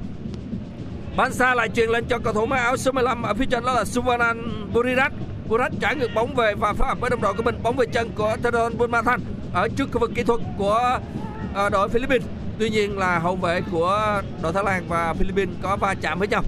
[1.17, 3.73] Bansa lại truyền lên cho cầu thủ mang áo số 15 ở phía trên, đó
[3.73, 5.13] là Suvanan Burirat
[5.47, 7.55] Burirat trả ngược bóng về và phối hợp với đồng đội của mình.
[7.63, 9.19] Bóng về chân của Theodon Bunmathan
[9.53, 10.99] ở trước khu vực kỹ thuật của
[11.55, 12.27] Ờ, đội Philippines.
[12.59, 16.27] Tuy nhiên là hậu vệ của đội Thái Lan và Philippines có va chạm với
[16.27, 16.43] nhau.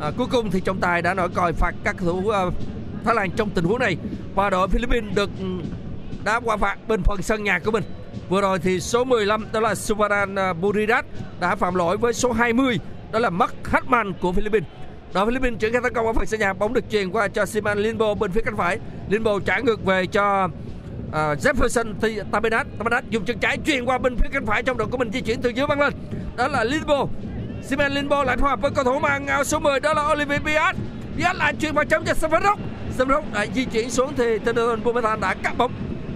[0.00, 2.54] À, cuối cùng thì trọng tài đã nổi còi phạt các thủ uh,
[3.04, 3.96] Thái Lan trong tình huống này.
[4.34, 5.46] Và đội Philippines được ừ,
[6.24, 7.84] đá qua phạt bên phần sân nhà của mình.
[8.28, 11.06] Vừa rồi thì số 15 đó là Suvaran Buridat
[11.40, 12.78] đã phạm lỗi với số 20
[13.12, 14.68] đó là Mark Hartman của Philippines.
[15.14, 17.46] Đội Philippines chuyển khai tấn công ở phần sân nhà bóng được truyền qua cho
[17.46, 18.78] Simon Limbo bên phía cánh phải.
[19.08, 20.48] Limbo trả ngược về cho
[21.10, 24.78] uh, Jefferson thì Tabenat Tabenat dùng chân trái truyền qua bên phía cánh phải trong
[24.78, 25.92] đội của mình di chuyển từ dưới băng lên.
[26.36, 27.06] Đó là Limbo
[27.62, 30.76] Simen Limbo lại hòa với cầu thủ mang áo số 10 đó là Olivier Biat
[31.16, 32.58] Biat lại truyền vào trong cho Savarok
[32.98, 35.72] Savarok lại di chuyển xuống thì Tenderton Bumathan đã cắt bóng.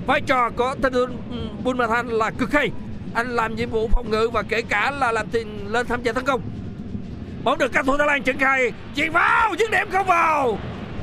[0.06, 1.16] Vai trò của Tenderton
[1.64, 2.70] Bumathan là cực hay.
[3.14, 6.12] Anh làm nhiệm vụ phòng ngự và kể cả là làm tiền lên tham gia
[6.12, 6.40] tấn công.
[7.44, 10.58] Bóng được các thủ Thái Lan triển khai chuyền vào dứt điểm không vào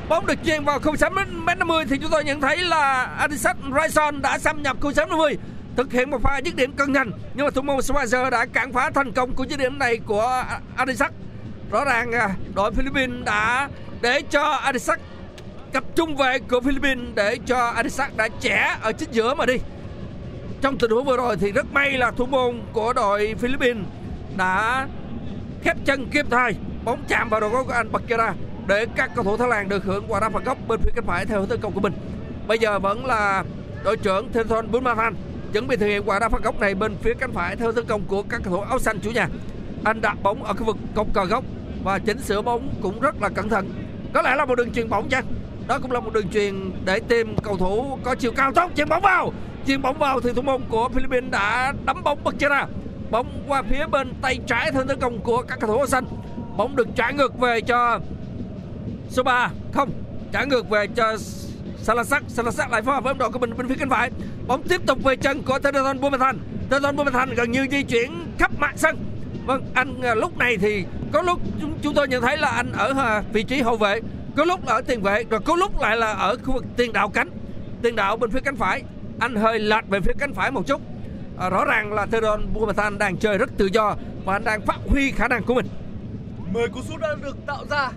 [0.08, 1.14] bóng được chuyền vào khung sắm
[1.46, 5.08] mét 50 thì chúng tôi nhận thấy là Adisat Raison đã xâm nhập khung sắm
[5.08, 5.38] 50
[5.76, 7.10] thực hiện một pha dứt điểm cân nhanh.
[7.34, 10.44] Nhưng mà thủ môn Schweizer đã cản phá thành công của dứt điểm này của
[10.76, 11.12] Adisak
[11.70, 13.68] rõ ràng à, đội Philippines đã
[14.00, 15.00] để cho Adisak
[15.72, 19.56] tập trung về của Philippines để cho Adisak đã trẻ ở chính giữa mà đi.
[20.60, 23.84] Trong tình huống vừa rồi thì rất may là thủ môn của đội Philippines
[24.36, 24.86] đã
[25.62, 26.54] khép chân kịp thời.
[26.84, 28.34] Bóng chạm vào đầu gối của anh Bakera
[28.72, 31.06] để các cầu thủ Thái Lan được hưởng quả đá phạt góc bên phía cánh
[31.06, 31.92] phải theo hướng tấn công của mình.
[32.46, 33.44] Bây giờ vẫn là
[33.84, 35.14] đội trưởng Thethon Bunmathan
[35.52, 37.86] chuẩn bị thực hiện quả đá phạt góc này bên phía cánh phải theo tấn
[37.86, 39.28] công của các cầu thủ áo xanh chủ nhà.
[39.84, 41.44] Anh đặt bóng ở khu vực cột cờ góc
[41.84, 43.70] và chỉnh sửa bóng cũng rất là cẩn thận.
[44.12, 45.24] Có lẽ là một đường truyền bóng chăng?
[45.68, 48.88] Đó cũng là một đường truyền để tìm cầu thủ có chiều cao tốt chuyền
[48.88, 49.32] bóng vào.
[49.66, 52.66] Chuyền bóng vào thì thủ môn của Philippines đã đấm bóng bật ra.
[53.10, 56.04] Bóng qua phía bên tay trái theo tấn công của các cầu thủ áo xanh.
[56.56, 58.00] Bóng được trả ngược về cho
[59.12, 59.90] số 3 không.
[60.32, 61.16] Trả ngược về cho
[61.82, 64.10] Salasak Salasak lại phối hợp với đội của mình bên phía cánh phải.
[64.46, 66.38] Bóng tiếp tục về chân của Theodon Bumathan
[66.70, 68.96] Theodon Bumathan gần như di chuyển khắp mặt sân.
[69.46, 72.72] Vâng anh à, lúc này thì có lúc chúng, chúng tôi nhận thấy là anh
[72.72, 74.00] ở à, vị trí hậu vệ
[74.36, 77.08] có lúc ở tiền vệ rồi có lúc lại là ở khu vực tiền đạo
[77.08, 77.28] cánh
[77.82, 78.82] tiền đạo bên phía cánh phải.
[79.18, 80.80] Anh hơi lệch về phía cánh phải một chút.
[81.38, 84.76] À, rõ ràng là Theodon Bumathan đang chơi rất tự do và anh đang phát
[84.86, 85.66] huy khả năng của mình.
[86.52, 87.90] 10 cú sút đã được tạo ra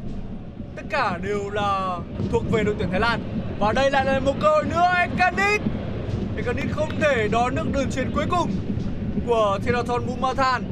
[0.75, 1.97] tất cả đều là
[2.31, 3.19] thuộc về đội tuyển Thái Lan.
[3.59, 5.61] Và đây lại là một cơ hội nữa Ekanit
[6.37, 8.51] Ekanit không thể đón được đường chuyền cuối cùng
[9.27, 10.63] của Theraton Bumathan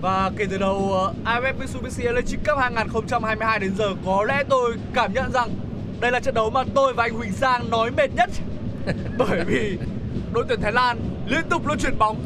[0.00, 4.74] và kể từ đầu ờ, AFF Mitsubishi Electric Cup 2022 đến giờ có lẽ tôi
[4.94, 5.48] cảm nhận rằng
[6.00, 8.30] đây là trận đấu mà tôi và anh Huỳnh Sang nói mệt nhất.
[9.18, 9.78] Bởi vì
[10.32, 12.16] đội tuyển Thái Lan liên tục luân chuyển bóng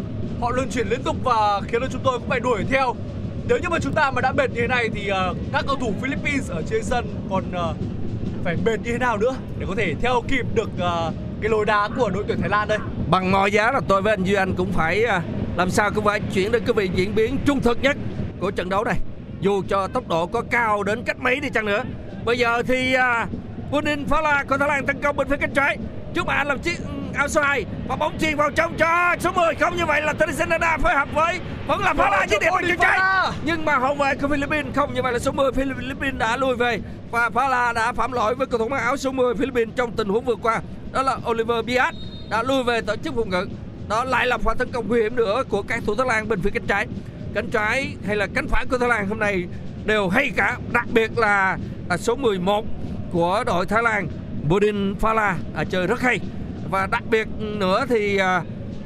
[0.40, 2.94] họ luân chuyển liên tục và khiến cho chúng tôi cũng phải đuổi theo
[3.49, 5.76] nếu như mà chúng ta mà đã mệt như thế này thì uh, các cầu
[5.76, 7.76] thủ Philippines ở trên sân còn uh,
[8.44, 11.64] phải mệt như thế nào nữa để có thể theo kịp được uh, cái lối
[11.64, 12.78] đá của đội tuyển Thái Lan đây.
[13.11, 15.22] Bằng mọi giá là tôi với anh Duy Anh cũng phải uh,
[15.57, 17.96] làm sao cũng phải chuyển đến cái vị diễn biến trung thực nhất
[18.40, 18.99] của trận đấu này.
[19.40, 21.82] Dù cho tốc độ có cao đến cách mấy đi chăng nữa.
[22.24, 23.28] Bây giờ thì uh,
[23.70, 25.78] Bunin Phala của Thái Lan tấn công bên phía cánh trái.
[26.14, 29.32] Trước bạn làm chiếc ừ, áo số 2 và bóng chuyền vào trong cho số
[29.32, 32.64] 10 không như vậy là Trinidad phối hợp với vẫn là Phala dứt điểm bằng
[32.68, 32.99] chân trái.
[33.45, 36.57] Nhưng mà hậu vệ của Philippines không như vậy là số 10 Philippines đã lùi
[36.57, 36.80] về.
[37.11, 40.09] Và Phala đã phạm lỗi với cầu thủ mặc áo số 10 Philippines trong tình
[40.09, 40.61] huống vừa qua.
[40.93, 41.95] Đó là Oliver Biat
[42.30, 43.47] đã lùi về tổ chức phòng ngự
[43.89, 46.43] đó lại là pha tấn công nguy hiểm nữa của các thủ Thái Lan bên
[46.43, 46.86] phía cánh trái.
[47.34, 49.45] Cánh trái hay là cánh phải của Thái Lan hôm nay
[49.84, 50.57] đều hay cả.
[50.72, 51.59] Đặc biệt là,
[51.99, 52.64] số 11
[53.12, 54.09] của đội Thái Lan
[54.49, 56.20] Bodin Phala à, chơi rất hay
[56.71, 58.43] và đặc biệt nữa thì à,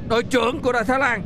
[0.09, 1.23] đội trưởng của đội Thái Lan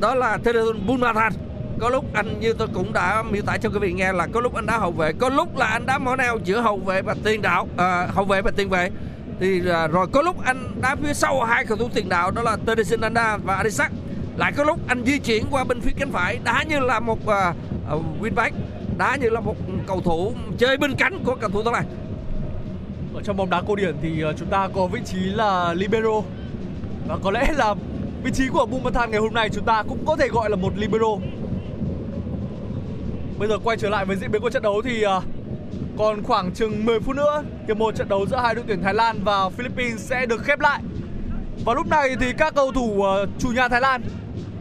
[0.00, 1.32] đó là Thedon Bunmathan
[1.80, 4.40] có lúc anh như tôi cũng đã miêu tả cho quý vị nghe là có
[4.40, 7.02] lúc anh đá hậu vệ có lúc là anh đá mỏ neo giữa hậu vệ
[7.02, 8.90] và tiền đạo à, hậu vệ và tiền vệ.
[9.40, 12.42] Thì à, rồi có lúc anh đá phía sau hai cầu thủ tiền đạo đó
[12.42, 13.92] là Tedison anda và Adisak
[14.36, 17.18] lại có lúc anh di chuyển qua bên phía cánh phải đá như là một
[17.22, 17.56] uh,
[18.26, 18.52] uh,
[18.98, 19.56] đá như là một
[19.86, 21.84] cầu thủ chơi bên cánh của cầu thủ Thái Lan
[23.14, 26.22] ở trong bóng đá cổ điển thì ờ, chúng ta có vị trí là libero.
[27.08, 27.74] Và có lẽ là
[28.22, 30.72] vị trí của Bumathan ngày hôm nay chúng ta cũng có thể gọi là một
[30.76, 31.16] libero.
[33.38, 35.22] Bây giờ quay trở lại với diễn biến của trận đấu thì ờ,
[35.98, 38.94] còn khoảng chừng 10 phút nữa, hiệp một trận đấu giữa hai đội tuyển Thái
[38.94, 40.82] Lan và Philippines sẽ được khép lại.
[41.64, 44.02] Và lúc này thì các cầu thủ ờ, chủ nhà Thái Lan,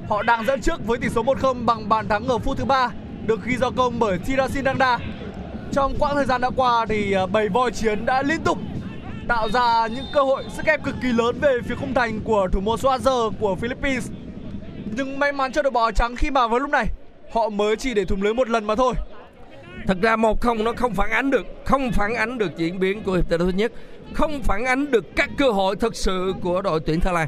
[0.10, 2.90] họ đang dẫn trước với tỷ số 1-0 bằng bàn thắng ở phút thứ ba,
[3.26, 5.00] được ghi do công bởi Thirasin Dangda
[5.72, 8.58] trong quãng thời gian đã qua thì à, bầy voi chiến đã liên tục
[9.28, 12.48] tạo ra những cơ hội sức ép cực kỳ lớn về phía khung thành của
[12.52, 14.12] thủ môn Suarez của Philippines.
[14.96, 16.86] Nhưng may mắn cho đội bóng trắng khi mà vào lúc này
[17.32, 18.94] họ mới chỉ để thủng lưới một lần mà thôi.
[19.88, 23.04] Thật ra một không nó không phản ánh được, không phản ánh được diễn biến
[23.04, 23.72] của hiệp thi đấu thứ nhất,
[24.14, 27.28] không phản ánh được các cơ hội thực sự của đội tuyển Thái Lan.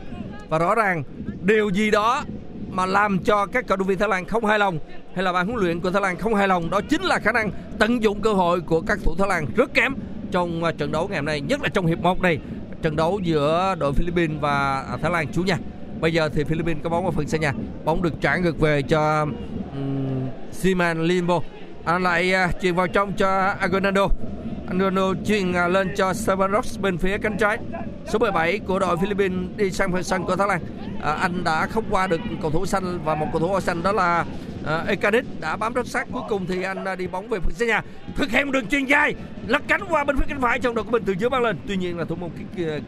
[0.49, 1.03] Và rõ ràng
[1.41, 2.23] điều gì đó
[2.71, 4.79] mà làm cho các cầu thủ viên Thái Lan không hài lòng
[5.15, 7.31] hay là ban huấn luyện của Thái Lan không hài lòng đó chính là khả
[7.31, 9.95] năng tận dụng cơ hội của các thủ Thái Lan rất kém
[10.31, 12.39] trong à, trận đấu ngày hôm nay nhất là trong hiệp 1 này
[12.81, 15.57] trận đấu giữa đội Philippines và à, Thái Lan chủ nhà.
[15.99, 17.53] Bây giờ thì Philippines có bóng ở phần sân nhà
[17.85, 19.27] bóng được trả ngược về cho
[19.73, 21.39] um, Siman Limbo.
[21.85, 24.07] Anh lại uh, chuyền vào trong cho Agonando
[24.71, 27.57] Agonado chuyền à, lên cho Steven Rocks bên phía cánh trái.
[28.07, 30.61] Số 17 của đội Philippines đi sang phần sân của Thái Lan.
[31.01, 33.83] À, anh đã không qua được cầu thủ xanh và một cầu thủ áo xanh
[33.83, 34.25] đó là
[34.65, 36.07] à, Ekadit đã bám rất sát.
[36.11, 37.81] Cuối cùng thì anh à, đi bóng về phía sân nhà.
[38.15, 39.15] Thực hiện một đường chuyền dài
[39.47, 41.57] lật cánh qua bên phía cánh phải trong đội của mình từ dưới băng lên.
[41.67, 42.29] Tuy nhiên là thủ môn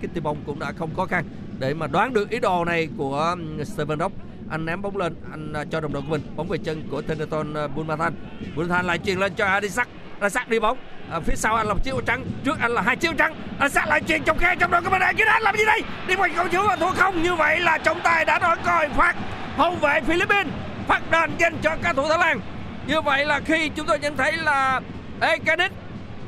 [0.02, 1.26] Kitty Bong cũng đã không khó khăn
[1.60, 4.16] để mà đoán được ý đồ này của um, Steven Rock
[4.50, 6.22] anh ném bóng lên anh à, cho đồng đội của mình.
[6.36, 8.14] Bóng về chân của Teneton Bunmathan
[8.56, 9.88] Bunmathan lại chuyền lên cho Adisak
[10.24, 10.78] Adisak đi bóng.
[11.12, 13.36] À, phía sau anh là một chiếc trắng trước anh là hai chiếc trắng.
[13.60, 15.82] Anh sát lại chuyền trong khe trong đội của mình anh anh làm gì đây?
[16.08, 17.24] Đi ngoài cầu chiếu và thua không.
[17.24, 19.16] Như vậy là trọng tài đã nói coi phạt
[19.58, 20.54] hậu vệ Philippines.
[20.88, 22.40] Phạt đền dành cho các thủ Thái Lan.
[22.88, 24.82] Như vậy là khi chúng tôi nhận thấy là
[25.22, 25.72] Ekanic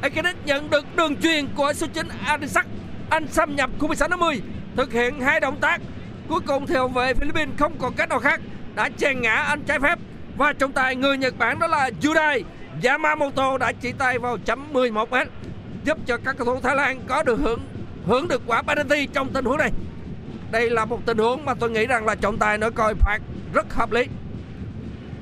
[0.02, 2.66] Ekanic nhận được đường truyền của số 9 Adisak
[3.10, 4.42] anh xâm nhập khu 16 50
[4.78, 5.82] thực hiện hai động tác.
[6.30, 8.42] Cuối cùng thì hậu vệ Philippines không còn cách nào khác
[8.76, 10.00] đã chèn ngã anh trái phép.
[10.38, 12.44] Và trọng tài người Nhật Bản đó là Judai.
[12.84, 15.16] Yamamoto đã chỉ tay vào chấm 11 m
[15.84, 17.60] giúp cho các cầu thủ Thái Lan có được hưởng
[18.06, 19.72] hưởng được quả penalty trong tình huống này.
[20.52, 23.20] Đây là một tình huống mà tôi nghĩ rằng là trọng tài nói coi phạt
[23.54, 24.06] rất hợp lý.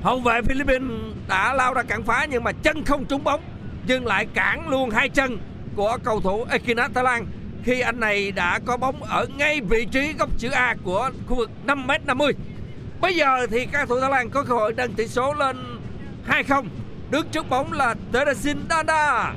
[0.02, 0.90] Hậu vệ Philippines
[1.28, 3.40] đã lao ra cản phá nhưng mà chân không trúng bóng,
[3.86, 5.38] nhưng lại cản luôn hai chân
[5.76, 7.26] của cầu thủ Ekinat Thái Lan
[7.64, 11.36] khi anh này đã có bóng ở ngay vị trí góc chữ A của khu
[11.36, 12.32] vực 5m50.
[13.00, 15.56] Bây giờ thì các cầu thủ Thái Lan có cơ hội nâng tỷ số lên
[16.28, 16.64] 2-0
[17.14, 19.32] Đứng trước bóng là Teresin Danda.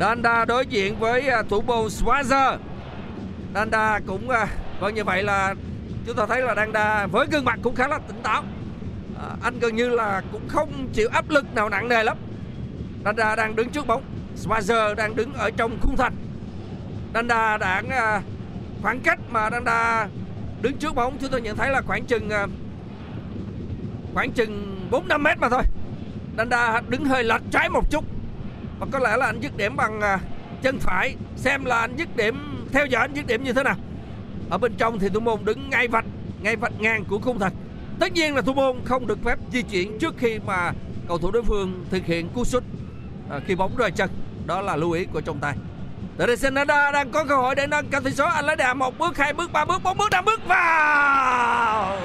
[0.00, 2.58] Danda đối diện với à, thủ môn Schweizer.
[3.54, 4.46] Danda cũng à,
[4.80, 5.54] vâng như vậy là
[6.06, 8.42] chúng ta thấy là Danda với gương mặt cũng khá là tỉnh táo.
[9.18, 12.16] À, anh gần như là cũng không chịu áp lực nào nặng nề lắm.
[13.04, 14.02] Danda đang đứng trước bóng.
[14.36, 16.14] Schweizer đang đứng ở trong khung thành.
[17.14, 18.22] Danda đã à,
[18.82, 20.08] khoảng cách mà Danda
[20.62, 22.28] đứng trước bóng chúng tôi nhận thấy là khoảng chừng
[24.14, 25.62] khoảng chừng 4 5 mét mà thôi.
[26.36, 28.04] Danda đứng hơi lệch trái một chút.
[28.78, 30.18] Và có lẽ là anh dứt điểm bằng à,
[30.62, 31.16] chân phải.
[31.36, 33.76] Xem là anh dứt điểm theo dõi anh dứt điểm như thế nào.
[34.50, 36.04] Ở bên trong thì thủ môn đứng ngay vạch
[36.42, 37.52] ngay vạch ngang của khung thành.
[38.00, 40.72] Tất nhiên là thủ môn không được phép di chuyển trước khi mà
[41.08, 42.64] cầu thủ đối phương thực hiện cú sút
[43.30, 44.10] à, khi bóng rời chân.
[44.46, 45.54] Đó là lưu ý của trọng tài.
[46.18, 48.24] Teresenada đang có cơ hội để nâng cao tỷ số.
[48.26, 51.96] Anh lấy đà một bước hai bước ba bước bốn bước năm bước vào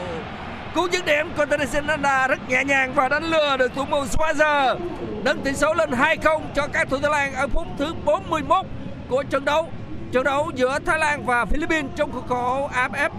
[0.76, 4.78] cú dứt điểm của Teresinanda rất nhẹ nhàng và đánh lừa được thủ môn Schweizer
[5.24, 8.66] nâng tỷ số lên 2-0 cho các thủ Thái Lan ở phút thứ 41
[9.10, 9.70] của trận đấu
[10.12, 13.10] trận đấu giữa Thái Lan và Philippines trong khuôn khổ AFF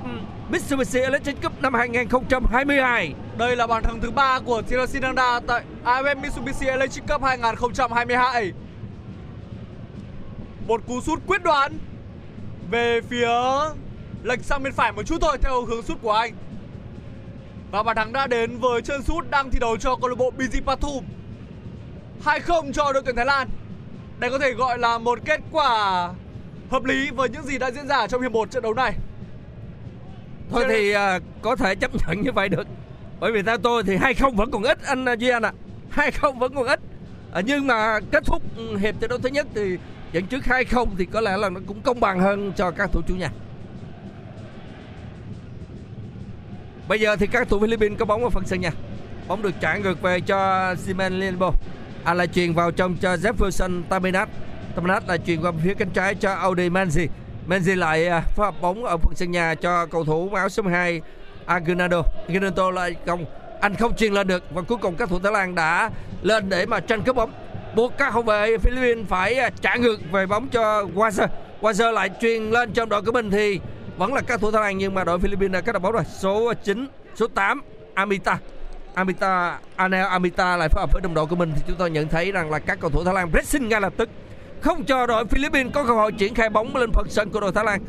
[0.51, 3.15] Mitsubishi Electric Cup năm 2022.
[3.39, 8.53] Đây là bàn thắng thứ ba của Teresinanda tại AFF Mitsubishi Electric Cup 2022.
[10.67, 11.79] Một cú sút quyết đoán
[12.71, 13.29] về phía
[14.23, 16.35] lệch sang bên phải một chút thôi, theo hướng sút của anh.
[17.73, 20.31] Và bàn thắng đã đến với chân sút đang thi đấu cho câu lạc bộ
[20.31, 21.05] BG Pathum.
[22.25, 23.49] 2-0 cho đội tuyển Thái Lan.
[24.19, 26.09] Đây có thể gọi là một kết quả
[26.71, 28.95] hợp lý với những gì đã diễn ra trong hiệp 1 trận đấu này.
[30.51, 32.67] Thôi thì uh, có thể chấp nhận như vậy được.
[33.21, 35.53] Bởi vì theo tôi thì 2-0 vẫn còn ít anh à, Duy Anh ạ.
[35.91, 36.11] À.
[36.11, 36.81] 2-0 vẫn còn ít.
[37.33, 38.43] À, nhưng mà kết thúc
[38.81, 39.79] hiệp trận đấu thứ nhất thì
[40.13, 43.01] dẫn trước 2-0 thì có lẽ là nó cũng công bằng hơn cho các thủ
[43.09, 43.31] chủ nhà.
[46.93, 48.71] Bây giờ thì các thủ Philippines có bóng ở phần sân nhà.
[49.29, 51.47] Bóng được trả ngược về cho Simen Limbo.
[51.47, 51.57] Anh
[52.05, 54.29] à, lại truyền vào trong cho Jefferson Taminat.
[54.75, 57.09] Taminat lại truyền qua phía cánh trái cho Audi Manzi.
[57.49, 60.63] Manzi lại à, phối hợp bóng ở phần sân nhà cho cầu thủ áo số
[60.63, 61.01] 2
[61.47, 62.03] Aguinaldo.
[62.29, 63.25] Aguinaldo lại công
[63.61, 65.91] anh không truyền lên được và cuối cùng các thủ Thái Lan đã
[66.23, 67.33] lên để mà tranh cướp bóng
[67.75, 71.29] buộc các hậu vệ Philippines phải à, trả ngược về bóng cho Wazer
[71.61, 73.61] Wazer lại truyền lên trong đội của mình thì
[73.97, 76.05] vẫn là các thủ Thái Lan nhưng mà đội Philippines đã các đội bóng rồi.
[76.05, 77.63] Số 9 số 8
[77.95, 78.39] Amita.
[78.95, 81.53] Amita, Anel Amita lại phối hợp với đồng đội của mình.
[81.57, 83.93] Thì chúng tôi nhận thấy rằng là các cầu thủ Thái Lan pressing ngay lập
[83.97, 84.09] tức.
[84.61, 87.53] Không cho đội Philippines có cơ hội triển khai bóng lên phần sân của đội
[87.53, 87.81] Thái Lan.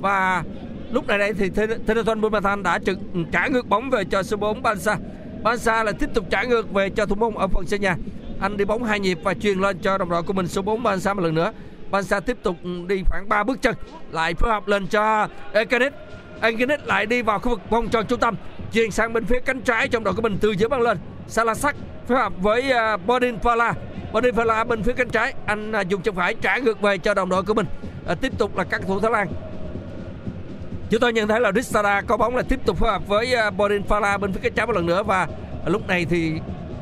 [0.00, 0.42] Và
[0.90, 1.50] lúc này đây thì
[1.86, 2.98] Theraton Bumathan đã trực
[3.32, 4.96] trả ngược bóng về cho số 4 Bansa
[5.42, 7.96] Bansa lại tiếp tục trả ngược về cho thủ môn ở phần sân nhà.
[8.40, 10.82] Anh đi bóng hai nhịp và truyền lên cho đồng đội của mình số 4
[10.82, 11.52] Bansa một lần nữa.
[11.92, 13.74] Barca tiếp tục đi khoảng 3 bước chân
[14.10, 15.92] lại phối hợp lên cho Ekenet
[16.40, 18.36] Ekenet lại đi vào khu vực vòng tròn trung tâm
[18.72, 20.98] chuyển sang bên phía cánh trái trong đội của mình từ giữa băng lên.
[21.28, 21.76] Salasak
[22.08, 23.74] phối hợp với à, uh, Bodin Pala.
[24.12, 27.14] Bodin Pala bên phía cánh trái anh uh, dùng chân phải trả ngược về cho
[27.14, 27.66] đồng đội của mình.
[28.12, 29.28] Uh, tiếp tục là các thủ Thái Lan.
[30.90, 33.56] Chúng tôi nhận thấy là Rissada có bóng là tiếp tục phối hợp với uh,
[33.56, 35.22] Bodin Pala bên phía cánh trái một lần nữa và
[35.62, 36.32] uh, lúc này thì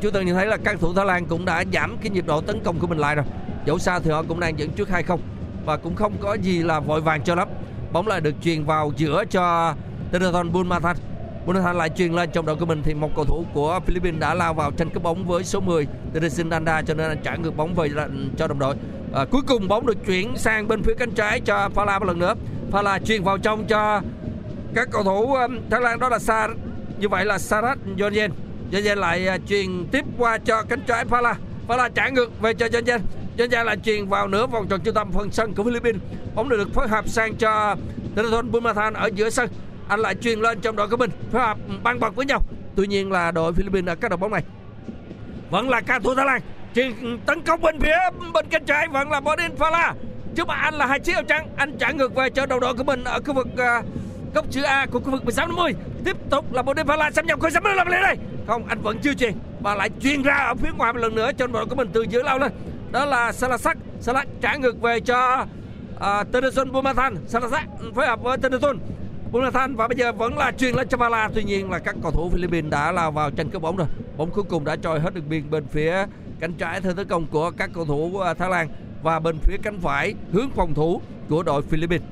[0.00, 2.40] chúng tôi nhận thấy là các thủ Thái Lan cũng đã giảm cái nhịp độ
[2.40, 3.24] tấn công của mình lại rồi
[3.70, 5.18] dẫu sao thì họ cũng đang dẫn trước 2-0
[5.64, 7.48] và cũng không có gì là vội vàng cho lắm.
[7.92, 9.74] Bóng lại được truyền vào giữa cho
[10.12, 10.96] Tenaton Bunmathan
[11.46, 14.34] Bunmathan lại truyền lên trong đội của mình thì một cầu thủ của Philippines đã
[14.34, 17.56] lao vào tranh cướp bóng với số 10 Teresin Danda cho nên anh trả ngược
[17.56, 17.88] bóng về
[18.36, 18.74] cho đồng đội.
[19.14, 22.18] À, cuối cùng bóng được chuyển sang bên phía cánh trái cho Phala một lần
[22.18, 22.34] nữa.
[22.70, 24.00] Phala truyền vào trong cho
[24.74, 26.48] các cầu thủ um, Thái Lan đó là Sa
[26.98, 28.30] như vậy là Sarat Yonjen
[28.72, 31.34] Yonjen lại uh, truyền tiếp qua cho cánh trái Phala
[31.68, 33.00] Phala trả ngược về cho Yonjen
[33.38, 36.02] Yonjen lại truyền vào nửa vòng tròn trung tâm phần sân của Philippines.
[36.34, 37.76] Bóng được phối hợp sang cho
[38.14, 39.48] Tenaton Bumathan ở giữa sân.
[39.88, 42.42] Anh lại truyền lên trong đội của mình phối hợp băng bật với nhau.
[42.76, 44.42] Tuy nhiên là đội Philippines ở các đội bóng này.
[45.50, 46.40] Vẫn là ca thủ Thái Lan.
[46.74, 47.96] Truyền tấn công bên phía
[48.32, 49.94] bên cánh trái vẫn là Bodin Phala
[50.36, 51.48] trước mặt anh là hai chiếc áo trắng.
[51.56, 53.86] Anh trả ngược về cho đầu đội của mình ở khu vực uh,
[54.34, 55.72] góc chữ A của khu vực 16 50
[56.04, 58.16] tiếp tục là Bodin Phala xâm nhập khối 65 lên đây.
[58.46, 61.30] Không anh vẫn chưa truyền và lại truyền ra ở phía ngoài một lần nữa
[61.38, 62.52] cho đội của mình từ giữa lao lên
[62.92, 65.46] đó là Salasak Salak trả ngược về cho
[66.00, 67.16] à, uh, Tennyson Bumathan.
[67.26, 68.78] Salasak phối hợp với Tennyson
[69.32, 72.30] Bumathan và bây giờ vẫn là truyền lên cho tuy nhiên là các cầu thủ
[72.30, 73.86] Philippines đã lao vào tranh cướp bóng rồi.
[74.16, 76.06] Bóng cuối cùng đã trôi hết đường biên bên phía
[76.40, 78.68] cánh trái theo tấn công của các cầu thủ của Thái Lan
[79.02, 82.06] và bên phía cánh phải hướng phòng thủ của đội Philippines.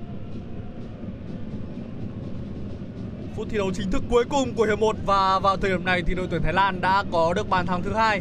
[3.37, 6.03] Phút thi đấu chính thức cuối cùng của hiệp 1 và vào thời điểm này
[6.07, 8.21] thì đội tuyển Thái Lan đã có được bàn thắng thứ hai.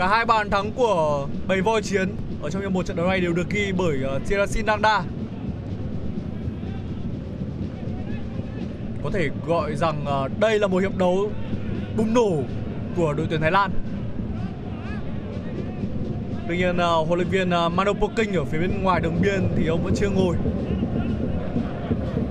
[0.00, 2.08] Cả hai bàn thắng của bầy voi chiến
[2.42, 5.02] ở trong hiệp một trận đấu này đều được ghi bởi ờ, uh, Tirasin Dangda
[9.02, 11.30] có thể gọi rằng ờ, đây là một hiệp đấu
[11.96, 12.42] bùng nổ
[12.96, 13.70] của đội tuyển Thái Lan.
[16.48, 19.48] Tuy nhiên uh, huấn luyện viên uh, Mano Poking ở phía bên ngoài đường biên
[19.56, 20.36] thì ông vẫn chưa ngồi.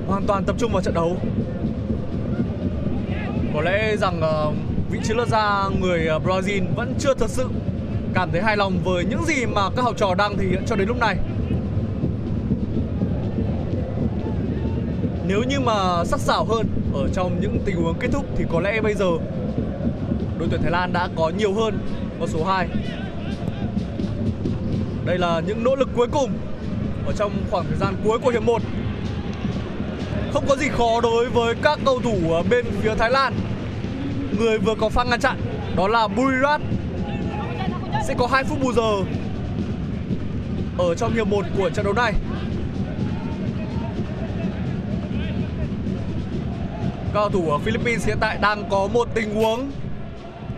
[0.08, 1.18] Hoàn toàn tập trung vào trận đấu.
[3.54, 7.46] Có lẽ rằng uh, vị trí lượt ra người à, Brazil vẫn chưa thật sự
[8.14, 10.76] cảm thấy hài lòng với những gì mà các học trò đang thể hiện cho
[10.76, 11.18] đến lúc này.
[15.30, 18.60] nếu như mà sắc sảo hơn ở trong những tình huống kết thúc thì có
[18.60, 19.06] lẽ bây giờ
[20.40, 21.80] đội tuyển Thái Lan đã có nhiều hơn
[22.20, 22.68] con số 2.
[25.06, 26.32] Đây là những nỗ lực cuối cùng
[27.06, 28.62] ở trong khoảng thời gian cuối của hiệp 1.
[30.34, 33.34] Không có gì khó đối với các cầu thủ bên phía Thái Lan.
[34.40, 35.38] Người vừa có pha ngăn chặn,
[35.76, 36.62] đó là Burirat.
[38.08, 39.04] Sẽ có 2 phút bù giờ
[40.78, 42.14] ở trong hiệp 1 của trận đấu này.
[47.14, 49.72] Cao thủ ở Philippines hiện tại đang có một tình huống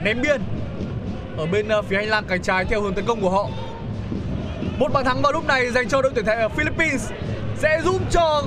[0.03, 0.41] ném biên
[1.37, 3.49] ở bên ờ, phía hành lang cánh trái theo hướng tấn công của họ.
[4.77, 7.11] Một bàn thắng vào lúc này dành cho đội tuyển ở Philippines
[7.57, 8.43] sẽ giúp cho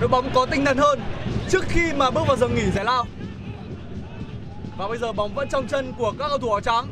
[0.00, 1.00] đội bóng có tinh thần hơn
[1.48, 3.06] trước khi mà bước vào giờ nghỉ giải lao.
[4.80, 6.86] Và bây giờ bóng vẫn trong chân của các cầu thủ áo trắng.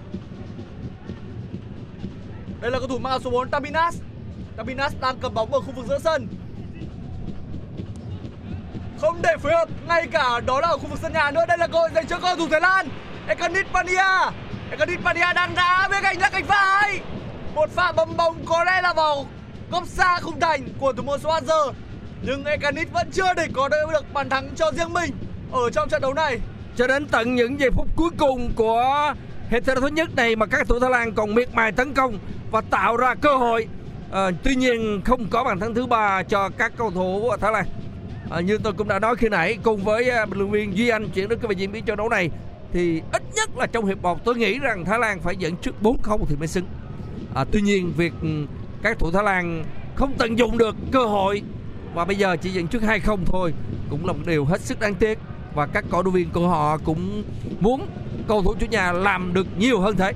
[2.60, 4.00] Đây là cầu thủ mang số 4 Tabinas.
[4.56, 6.28] Tabinas đang cầm bóng ở khu vực giữa sân.
[9.00, 11.58] không để phối hợp ngay cả đó là ở khu vực sân nhà nữa đây
[11.58, 12.88] là cơ hội dành cho cầu thủ Thái Lan
[13.28, 14.30] Ekanit Pania
[14.70, 17.00] Ekanit Pania đang đá bên cạnh là cánh phải
[17.54, 19.26] một pha bấm bóng có lẽ là vào
[19.70, 21.72] góc xa khung thành của thủ môn Swazer
[22.22, 25.10] nhưng Ekanit vẫn chưa để có được bàn thắng cho riêng mình
[25.52, 26.40] ở trong trận đấu này
[26.78, 29.14] cho đến tận những giây phút cuối cùng của
[29.50, 31.94] hiệp thi đấu thứ nhất này mà các thủ Thái Lan còn miệt mài tấn
[31.94, 32.18] công
[32.50, 33.66] và tạo ra cơ hội.
[34.12, 37.64] À, tuy nhiên không có bàn thắng thứ ba cho các cầu thủ Thái Lan.
[38.30, 40.76] À, như tôi cũng đã nói khi nãy cùng với ờ, à, bình luận viên
[40.76, 42.30] Duy Anh chuyển đến cái về diễn biến trận đấu này
[42.72, 45.74] thì ít nhất là trong hiệp 1 tôi nghĩ rằng Thái Lan phải dẫn trước
[45.82, 46.64] 4-0 thì mới xứng.
[47.34, 48.28] À, tuy nhiên việc ừ,
[48.82, 49.64] các thủ Thái Lan
[49.94, 51.42] không tận dụng được cơ hội
[51.94, 53.54] và bây giờ chỉ dẫn trước 2-0 thôi
[53.90, 55.18] cũng là một điều hết sức đáng tiếc
[55.54, 57.22] và các cổ động viên của họ cũng
[57.60, 57.86] muốn
[58.28, 60.12] cầu thủ chủ nhà làm được nhiều hơn thế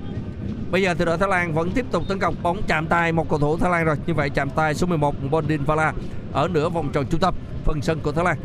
[0.73, 3.29] Bây giờ thì đội Thái Lan vẫn tiếp tục tấn công bóng chạm tay một
[3.29, 3.97] cầu thủ Thái Lan rồi.
[4.07, 5.93] Như vậy chạm tay số 11 Bondin Vala
[6.33, 8.37] ở nửa vòng tròn trung tâm phần sân của Thái Lan.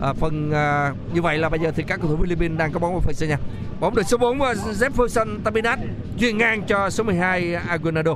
[0.00, 2.80] À, phần à, như vậy là bây giờ thì các cầu thủ Philippines đang có
[2.80, 3.38] bóng ở phần sân nhà.
[3.80, 5.78] Bóng được số 4 Jefferson Tabinat
[6.18, 8.14] chuyền ngang cho số 12 Aguinaldo.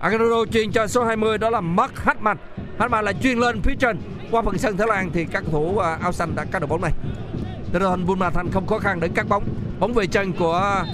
[0.00, 2.36] Aguinaldo chuyền cho số 20 đó là Mark Hartman.
[2.78, 3.98] Hartman là chuyền lên phía trên
[4.30, 6.66] qua phần sân Thái Lan thì các cầu thủ à, áo xanh đã cắt được
[6.66, 6.92] bóng này.
[7.78, 9.44] Đoàn đó Bunma Thành không khó khăn để cắt bóng.
[9.80, 10.84] Bóng về chân của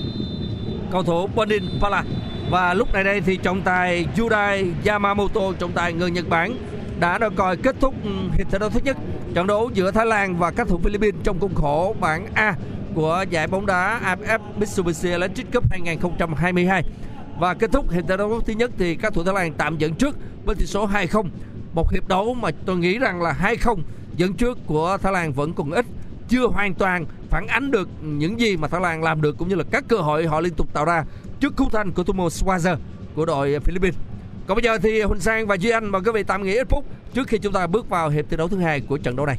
[0.93, 2.05] cầu thủ Bonin Pala
[2.51, 6.57] và lúc này đây thì trọng tài Yudai Yamamoto, trọng tài người Nhật Bản,
[7.01, 8.97] đã đo còi kết thúc ừ, hiệp thi đấu thứ nhất.
[9.35, 12.55] Trận đấu giữa Thái Lan và các thủ Philippines trong khuôn khổ bảng A
[12.95, 16.85] của giải bóng đá AFF Mitsubishi Electric Cup 2022
[17.39, 19.95] và kết thúc hiệp thi đấu thứ nhất thì các thủ Thái Lan tạm dẫn
[19.95, 21.25] trước với tỷ số 2-0
[21.75, 23.79] một hiệp đấu mà tôi nghĩ rằng là 2-0
[24.17, 25.87] dẫn trước của Thái Lan vẫn còn ít
[26.33, 29.55] chưa hoàn toàn phản ánh được những gì mà Thái Lan làm được, cũng như
[29.55, 31.05] là các cơ hội họ liên tục tạo ra
[31.41, 32.77] trước cú thành của thủ Swazer
[33.15, 33.95] của đội Philippines.
[34.47, 36.67] Còn bây giờ thì Huỳnh Sang và Duy Anh mời quý vị tạm nghỉ ít
[36.71, 39.27] phút trước khi chúng ta bước vào hiệp thi đấu thứ hai của trận đấu
[39.27, 39.39] này.